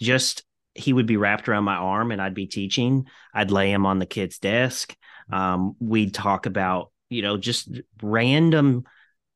[0.00, 0.42] Just
[0.74, 3.06] he would be wrapped around my arm, and I'd be teaching.
[3.34, 4.96] I'd lay him on the kid's desk.
[5.30, 7.68] Um, we'd talk about you know just
[8.02, 8.84] random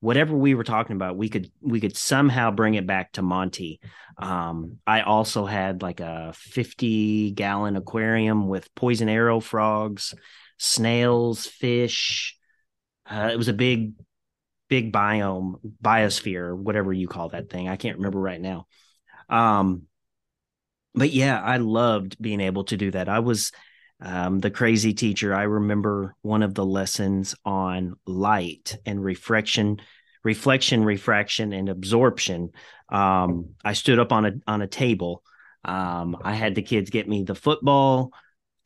[0.04, 3.80] whatever we were talking about we could we could somehow bring it back to monty.
[4.18, 10.14] Um, i also had like a 50 gallon aquarium with poison arrow frogs
[10.58, 12.36] snails fish.
[13.06, 13.94] Uh, it was a big
[14.68, 17.68] big biome biosphere whatever you call that thing.
[17.70, 18.66] I can't remember right now.
[19.30, 19.84] Um,
[20.96, 23.08] but yeah i loved being able to do that.
[23.08, 23.52] I was
[24.00, 25.34] um, the crazy teacher.
[25.34, 29.80] I remember one of the lessons on light and reflection,
[30.22, 32.50] reflection, refraction, and absorption.
[32.90, 35.22] Um, I stood up on a on a table.
[35.64, 38.12] Um, I had the kids get me the football,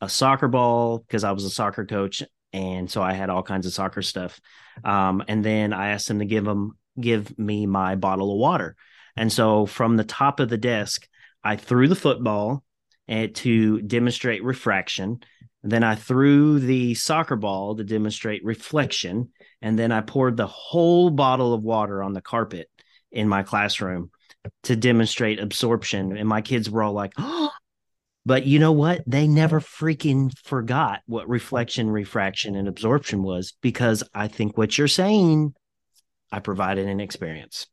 [0.01, 3.65] a soccer ball because I was a soccer coach, and so I had all kinds
[3.65, 4.39] of soccer stuff.
[4.83, 8.75] Um, and then I asked them to give them give me my bottle of water.
[9.15, 11.07] And so from the top of the desk,
[11.43, 12.63] I threw the football
[13.09, 15.19] Eh, to demonstrate refraction.
[15.63, 19.29] Then I threw the soccer ball to demonstrate reflection.
[19.63, 22.69] And then I poured the whole bottle of water on the carpet
[23.11, 24.11] in my classroom
[24.63, 26.15] to demonstrate absorption.
[26.15, 27.49] And my kids were all like, oh,
[28.27, 29.01] but you know what?
[29.07, 34.87] They never freaking forgot what reflection, refraction, and absorption was because I think what you're
[34.87, 35.55] saying,
[36.31, 37.65] I provided an experience.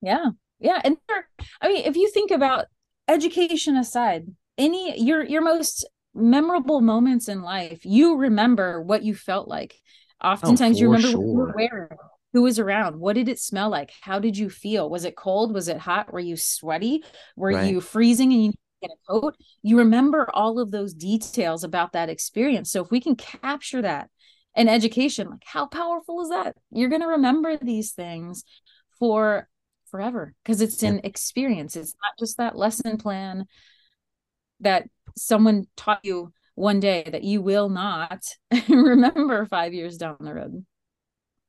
[0.00, 0.30] Yeah.
[0.60, 0.80] Yeah.
[0.82, 0.96] And
[1.60, 2.66] I mean, if you think about
[3.08, 4.26] education aside,
[4.58, 9.74] any your your most memorable moments in life, you remember what you felt like.
[10.22, 11.18] Oftentimes, oh, you remember sure.
[11.18, 11.88] what you were wearing,
[12.32, 14.88] who was around, what did it smell like, how did you feel?
[14.88, 15.52] Was it cold?
[15.52, 16.12] Was it hot?
[16.12, 17.04] Were you sweaty?
[17.36, 17.70] Were right.
[17.70, 19.36] you freezing and you get a coat?
[19.62, 22.70] You remember all of those details about that experience.
[22.70, 24.10] So if we can capture that
[24.54, 26.56] in education, like how powerful is that?
[26.70, 28.44] You're going to remember these things
[28.98, 29.48] for
[29.92, 31.76] forever because it's an experience.
[31.76, 33.46] It's not just that lesson plan
[34.58, 38.24] that someone taught you one day that you will not
[38.68, 40.64] remember five years down the road.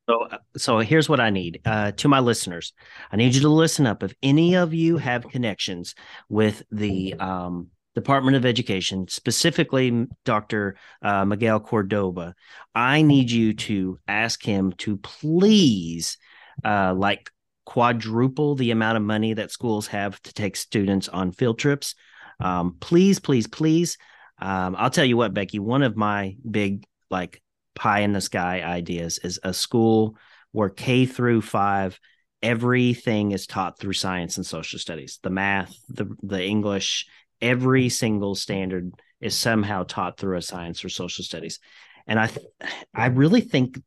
[0.10, 2.74] So, uh, so here's what I need uh, to my listeners.
[3.12, 4.04] I need you to listen up.
[4.04, 5.96] If any of you have connections
[6.28, 10.76] with the um, Department of Education, specifically Dr.
[11.02, 12.36] Uh, Miguel Cardona,
[12.76, 16.18] I need you to ask him to please,
[16.66, 17.32] uh, like
[17.66, 21.96] quadruple the amount of money that schools have to take students on field trips.
[22.40, 23.98] Um, please, please, please.
[24.42, 27.42] Um, I'll tell you what, Becky, one of my big, like,
[27.76, 30.18] pie in the sky ideas is a school
[30.52, 32.00] where K through five,
[32.42, 37.08] everything is taught through science and social studies, the math, the, the English,
[37.42, 38.92] every single standard
[39.22, 41.60] is somehow taught through a science or social studies.
[42.06, 42.46] And I, th-
[42.94, 43.82] I really think,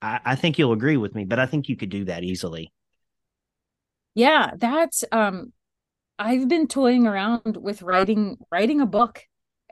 [0.00, 2.72] I, I think you'll agree with me, but I think you could do that easily
[4.14, 5.52] yeah that's um
[6.18, 9.22] i've been toying around with writing writing a book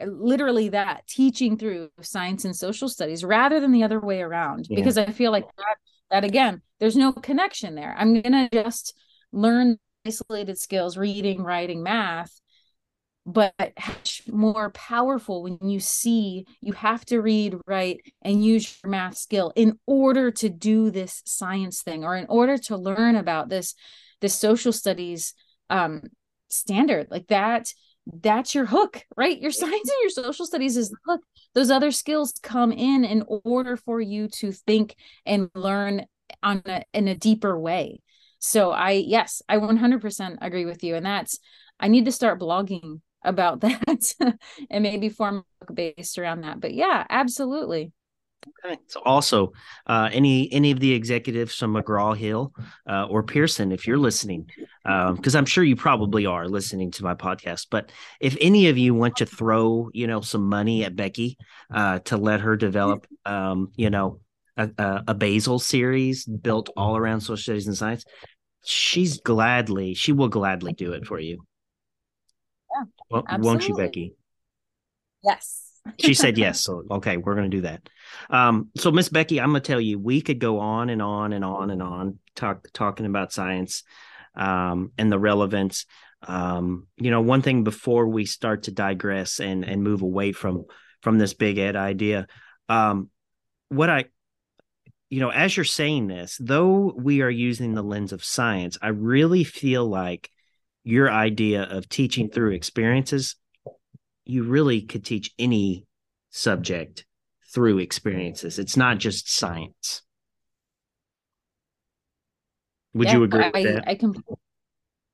[0.00, 4.66] uh, literally that teaching through science and social studies rather than the other way around
[4.68, 4.76] yeah.
[4.76, 5.76] because i feel like that
[6.10, 8.94] that again there's no connection there i'm gonna just
[9.32, 12.40] learn isolated skills reading writing math
[13.26, 13.52] but
[14.28, 19.52] more powerful when you see you have to read write and use your math skill
[19.56, 23.74] in order to do this science thing or in order to learn about this
[24.20, 25.34] the social studies
[25.70, 26.02] um
[26.48, 27.72] standard like that
[28.22, 29.40] that's your hook right?
[29.40, 31.22] Your science and your social studies is the hook.
[31.54, 34.94] Those other skills come in in order for you to think
[35.24, 36.06] and learn
[36.42, 38.00] on a, in a deeper way.
[38.38, 41.38] So i yes i 100% agree with you and that's
[41.80, 44.36] i need to start blogging about that
[44.70, 46.60] and maybe form based around that.
[46.60, 47.92] But yeah absolutely
[48.64, 48.78] Okay.
[48.86, 49.52] So also,
[49.86, 52.52] uh, any any of the executives from McGraw Hill
[52.88, 54.50] uh, or Pearson, if you're listening,
[54.84, 57.66] because um, I'm sure you probably are listening to my podcast.
[57.70, 61.38] But if any of you want to throw, you know, some money at Becky
[61.72, 64.20] uh, to let her develop, um, you know,
[64.56, 68.04] a, a, a basal series built all around social studies and science,
[68.64, 71.44] she's gladly she will gladly do it for you.
[73.10, 74.14] Yeah, won't you, Becky?
[75.22, 75.65] Yes
[75.98, 76.60] she said yes.
[76.60, 77.88] So okay, we're gonna do that.
[78.30, 81.44] Um, so Miss Becky, I'm gonna tell you, we could go on and on and
[81.44, 83.82] on and on talk talking about science
[84.34, 85.86] um, and the relevance.
[86.26, 90.64] Um, you know, one thing before we start to digress and and move away from
[91.02, 92.26] from this big ed idea,
[92.68, 93.10] um,
[93.68, 94.06] what I
[95.08, 98.88] you know, as you're saying this, though we are using the lens of science, I
[98.88, 100.30] really feel like
[100.82, 103.36] your idea of teaching through experiences,
[104.26, 105.86] you really could teach any
[106.30, 107.06] subject
[107.52, 108.58] through experiences.
[108.58, 110.02] It's not just science.
[112.94, 113.88] Would Yeah, you agree with I, that?
[113.88, 114.36] I completely,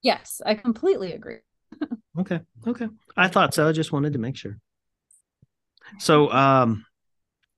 [0.03, 1.39] yes, I completely agree.
[2.19, 2.41] Okay.
[2.67, 2.89] Okay.
[3.17, 3.67] I thought so.
[3.67, 4.59] I just wanted to make sure.
[5.99, 6.85] So, um,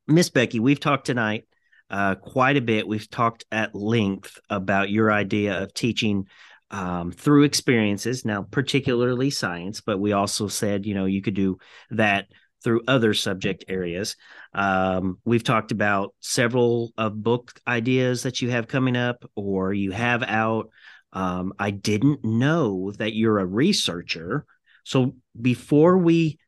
[0.07, 1.45] Miss Becky, we've talked tonight
[1.91, 2.87] uh, quite a bit.
[2.87, 6.29] We've talked at length about your idea of teaching
[6.75, 11.57] um, through experiences, now, particularly science, but we also said, you know, you could do
[11.91, 12.27] that
[12.65, 14.17] through other subject areas.
[14.55, 19.93] Um, we've talked about several of book ideas that you have coming up or you
[19.93, 20.71] have out.
[21.13, 24.45] Um, I didn't know that you're a researcher.
[24.83, 26.41] So before we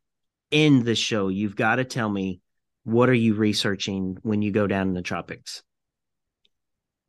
[0.50, 2.40] end the show, you've got to tell me
[2.82, 5.62] what are you researching when you go down in the tropics?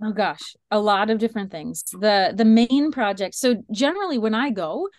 [0.01, 1.83] Oh gosh, a lot of different things.
[1.91, 3.33] The the main project.
[3.35, 4.89] So generally when I go,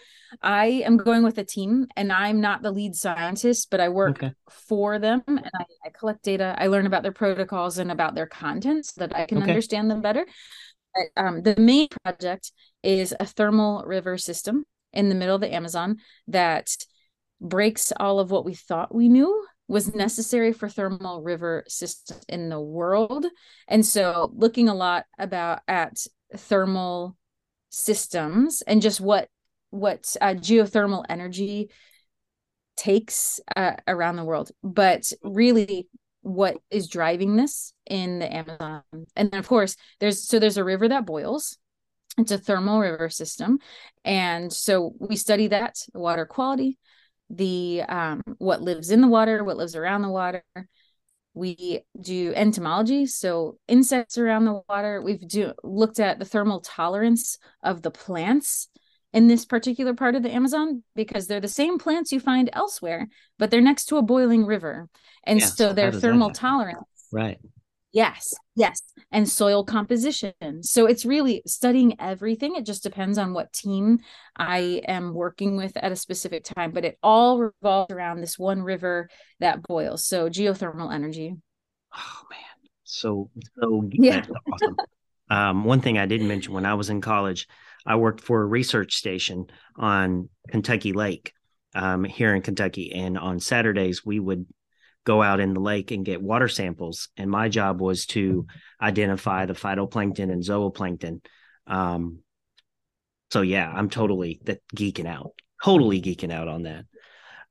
[0.43, 4.17] I am going with a team and I'm not the lead scientist, but I work
[4.17, 4.33] Okay.
[4.51, 6.57] for them and I, I collect data.
[6.59, 9.51] I learn about their protocols and about their content so that I can Okay.
[9.51, 10.27] understand them better.
[10.95, 15.55] But, um, the main project is a thermal river system in the middle of the
[15.55, 16.77] Amazon that
[17.41, 22.49] breaks all of what we thought we knew was necessary for thermal river systems in
[22.49, 23.27] the world.
[23.69, 25.99] And so looking a lot about at
[26.35, 27.17] thermal
[27.71, 29.29] systems and just what
[29.71, 31.69] what uh, geothermal energy
[32.79, 35.89] takes uh, around the world, but really
[36.23, 38.83] what is driving this in the Amazon.
[39.15, 41.59] And then of course there's so there's a river that boils.
[42.17, 43.59] It's a thermal river system.
[44.05, 46.79] And so we study that water quality,
[47.31, 50.43] the um, what lives in the water, what lives around the water.
[51.35, 55.01] We do entomology, so insects around the water.
[55.01, 58.69] We've do looked at the thermal tolerance of the plants
[59.13, 63.09] in this particular part of the Amazon because they're the same plants you find elsewhere,
[63.39, 64.89] but they're next to a boiling river,
[65.25, 67.39] and Yeah, so their thermal tolerance Right.
[67.93, 68.83] Yes, yes.
[69.11, 70.35] And soil composition.
[70.63, 72.55] So it's really studying everything.
[72.55, 74.01] It just depends on what team
[74.37, 78.63] I am working with at a specific time, but it all revolves around this one
[78.63, 79.09] river
[79.41, 80.05] that boils.
[80.05, 81.35] So geothermal energy.
[81.95, 84.27] Oh man, so so Yeah.
[84.53, 84.77] awesome.
[85.31, 87.47] Um, one thing I didn't mention when I was in college,
[87.87, 91.33] I worked for a research station on Kentucky Lake
[91.75, 94.47] um, here in Kentucky, and on Saturdays we would
[95.09, 98.47] go out in the lake and get water samples, and my job was to
[98.79, 101.25] identify the phytoplankton and zooplankton.
[101.67, 102.19] Um,
[103.31, 105.33] so yeah, I'm totally that geeking out,
[105.65, 106.85] totally geeking out on that.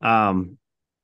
[0.01, 0.59] Um,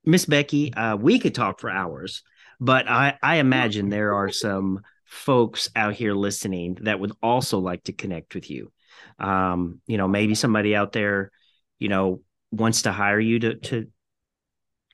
[0.06, 2.22] Miss Becky, uh, we could talk for hours,
[2.60, 7.84] but I, I imagine there are some folks out here listening that would also like
[7.86, 8.72] to connect with you.
[9.18, 11.32] Um, you know, maybe somebody out there,
[11.80, 13.88] you know, wants to hire you to to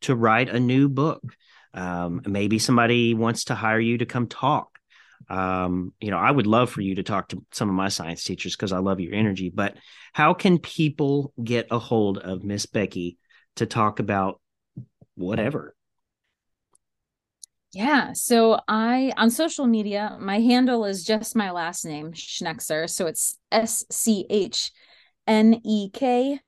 [0.02, 1.22] to write a new book.
[1.74, 4.80] Um, maybe somebody wants to hire you to come talk.
[5.30, 8.24] Um, you know, I would love for you to talk to some of my science
[8.24, 9.50] teachers because I love your energy.
[9.54, 9.76] But
[10.14, 13.18] how can people get a hold of Miss Becky
[13.58, 14.42] to talk about
[15.16, 15.76] whatever?
[17.72, 18.14] Yeah.
[18.14, 22.90] So I, on social media, my handle is just my last name, Schnekser.
[22.90, 24.72] So it's S C H
[25.28, 26.40] N E K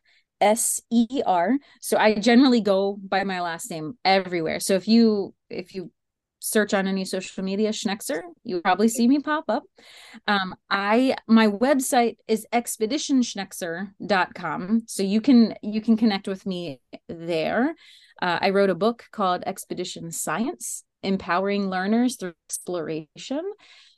[0.42, 1.58] S E R.
[1.80, 4.60] So I generally go by my last name everywhere.
[4.60, 5.92] So if you, if you,
[6.44, 9.62] search on any social media schnekser you'll probably see me pop up.
[10.28, 17.76] Um i my website is expeditionschnekser.com so you can you can connect with me there.
[18.20, 23.44] Uh, i wrote a book called expedition science empowering learners through exploration.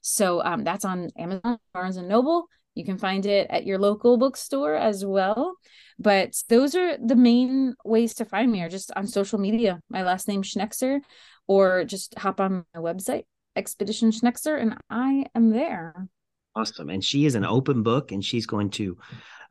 [0.02, 4.18] So um, that's on amazon barnes and noble you can find it at your local
[4.18, 5.56] bookstore as well
[6.00, 10.04] but those are the main ways to find me are just on social media my
[10.04, 11.00] last name schnekser
[11.48, 13.24] or just hop on my website
[13.56, 16.08] expedition schnekser and i am there
[16.56, 16.92] Awesome.
[16.92, 18.96] And she is an open book and she's going to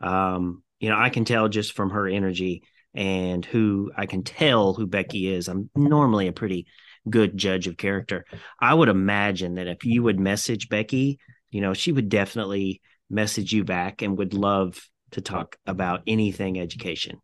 [0.00, 2.64] um, you know, I can tell just from her energy
[2.94, 5.48] and who I can tell who Becky is.
[5.48, 6.66] I'm normally a pretty
[7.08, 8.24] good judge of character.
[8.60, 11.20] I would imagine that if you would message Becky,
[11.50, 12.80] you know, she would definitely
[13.10, 14.80] message you back and would love
[15.12, 17.20] to talk about anything education.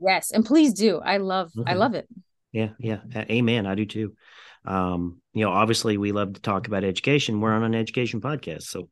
[0.00, 2.06] yes and please do i love i love it
[2.52, 3.00] Yeah, yeah.
[3.14, 3.66] Amen.
[3.66, 4.14] I do too.
[4.64, 7.40] Um, you know, obviously we love to talk about education.
[7.40, 8.62] We're on an education podcast.
[8.62, 8.88] So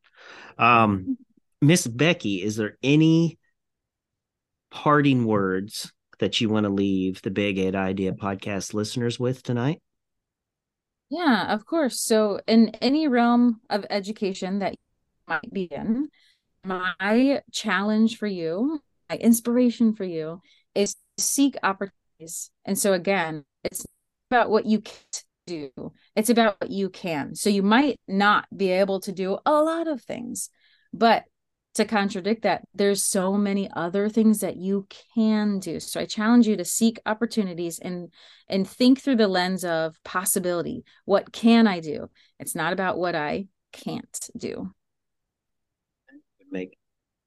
[0.58, 1.16] um
[1.62, 3.38] Miss Becky, is there any
[4.70, 9.80] parting words that you want to leave the Big Ed Idea podcast listeners with tonight?
[11.08, 12.00] Yeah, of course.
[12.00, 14.74] So, in any realm of education that
[15.28, 16.08] might be in,
[16.64, 20.40] my challenge for you, my inspiration for you
[20.74, 22.50] is to seek opportunities.
[22.64, 23.86] And so, again, it's
[24.30, 25.70] about what you can't do,
[26.14, 27.34] it's about what you can.
[27.34, 30.50] So, you might not be able to do a lot of things,
[30.92, 31.24] but
[31.74, 35.78] to contradict that there's so many other things that you can do.
[35.78, 38.10] So i challenge you to seek opportunities and
[38.48, 40.86] and think through the lens of possibility.
[41.04, 42.08] What can i do?
[42.40, 44.72] It's not about what i can't do
[46.50, 46.76] make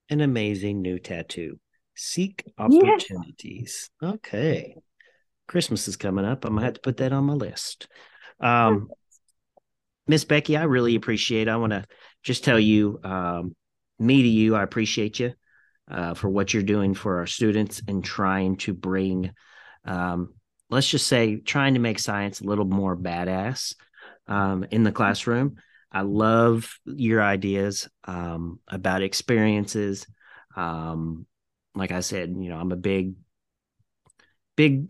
[0.08, 1.58] an amazing new tattoo.
[1.94, 3.90] Seek opportunities.
[4.00, 4.12] Yes.
[4.14, 4.74] okay.
[5.46, 6.44] Christmas is coming up.
[6.44, 7.88] I'm gonna have to put that on my list.
[8.40, 8.88] Um
[10.06, 11.84] miss becky i really appreciate i want to
[12.24, 13.54] just tell you um
[14.00, 15.34] me to you, I appreciate you
[15.90, 19.32] uh, for what you're doing for our students and trying to bring,
[19.84, 20.34] um,
[20.70, 23.74] let's just say, trying to make science a little more badass
[24.26, 25.56] um, in the classroom.
[25.92, 30.06] I love your ideas um, about experiences.
[30.56, 31.26] Um,
[31.74, 33.14] like I said, you know, I'm a big,
[34.56, 34.88] big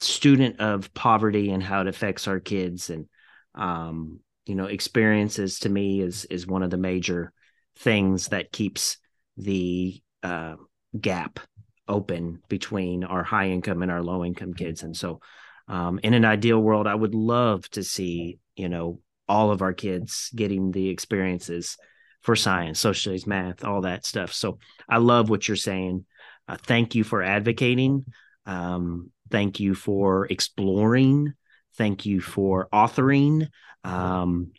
[0.00, 3.06] student of poverty and how it affects our kids, and
[3.54, 7.32] um, you know, experiences to me is is one of the major
[7.76, 8.98] things that keeps
[9.36, 10.56] the uh,
[10.98, 11.40] gap
[11.88, 14.82] open between our high income and our low income kids.
[14.82, 15.20] And so,
[15.68, 19.72] um, in an ideal world, I would love to see, you know, all of our
[19.72, 21.76] kids getting the experiences
[22.22, 24.32] for science, social studies, math, all that stuff.
[24.32, 24.58] So
[24.88, 26.06] I love what you're saying.
[26.48, 28.06] Uh, thank you for advocating.
[28.46, 31.34] Um, thank you for exploring.
[31.76, 33.48] Thank you for authoring.
[33.82, 34.52] Um,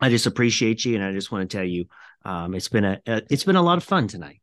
[0.00, 1.86] I just appreciate you, and I just want to tell you
[2.24, 4.40] um, it's been a, a it's been a lot of fun tonight.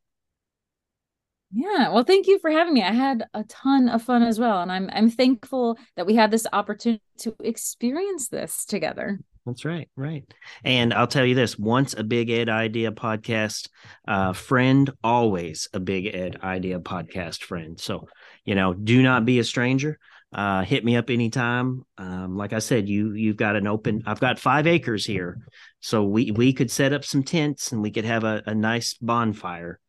[1.52, 2.84] Yeah, well, thank you for having me.
[2.84, 6.32] I had a ton of fun as well, and I'm I'm thankful that we had
[6.32, 9.20] this opportunity to experience this together.
[9.50, 10.24] That's right, right.
[10.64, 13.70] And I'll tell you this: once a Big Ed Idea podcast
[14.08, 17.80] uh, friend, always a Big Ed Idea podcast friend.
[17.80, 18.08] So,
[18.46, 20.00] you know, do not be a stranger
[20.32, 21.84] uh, hit me up anytime.
[21.98, 24.04] Um, like I said, you you've got an open.
[24.06, 25.40] I've got five acres here,
[25.80, 28.94] so we we could set up some tents and we could have a, a nice
[28.96, 29.80] bonfire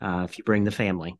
[0.00, 1.16] uh, if you bring the family.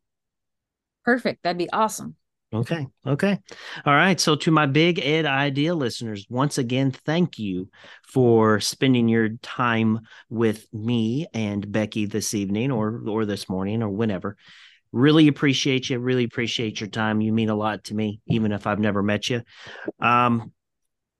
[1.03, 1.43] Perfect.
[1.43, 2.15] That'd be awesome.
[2.51, 2.87] Okay.
[3.05, 3.39] Okay.
[3.85, 4.19] All right.
[4.19, 7.69] So, to my big Ed idea listeners, once again, thank you
[8.07, 13.89] for spending your time with me and Becky this evening or or this morning or
[13.89, 14.35] whenever.
[14.91, 15.99] Really appreciate you.
[15.99, 17.21] Really appreciate your time.
[17.21, 19.43] You mean a lot to me, even if I've never met you.
[19.99, 20.51] Um,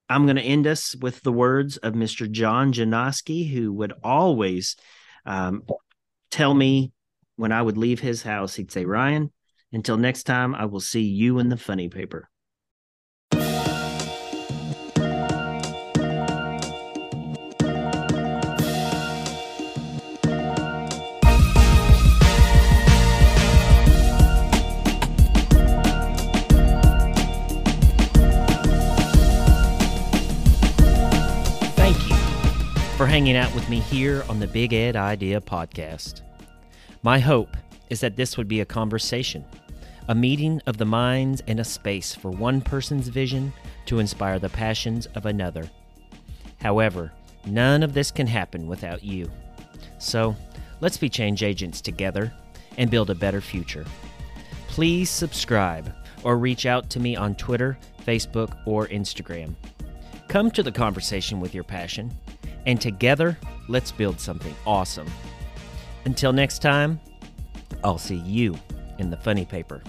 [0.09, 2.29] I'm going to end us with the words of Mr.
[2.29, 4.75] John Janoski, who would always
[5.27, 5.61] um,
[6.31, 6.91] tell me
[7.35, 9.31] when I would leave his house, he'd say, Ryan,
[9.71, 12.29] until next time, I will see you in the funny paper.
[31.75, 32.15] Thank you
[32.97, 36.21] for hanging out with me here on the Big Ed Idea podcast.
[37.03, 37.55] My hope
[37.89, 39.43] is that this would be a conversation,
[40.09, 43.53] a meeting of the minds and a space for one person's vision
[43.85, 45.69] to inspire the passions of another.
[46.59, 47.13] However,
[47.45, 49.29] none of this can happen without you.
[49.99, 50.35] So,
[50.81, 52.33] let's be change agents together
[52.79, 53.85] and build a better future.
[54.67, 55.93] Please subscribe
[56.23, 59.53] or reach out to me on Twitter, Facebook, or Instagram.
[60.27, 62.11] Come to the conversation with your passion
[62.65, 63.37] and together,
[63.67, 65.07] let's build something awesome.
[66.05, 66.99] Until next time,
[67.83, 68.55] I'll see you
[68.97, 69.83] in the funny paper.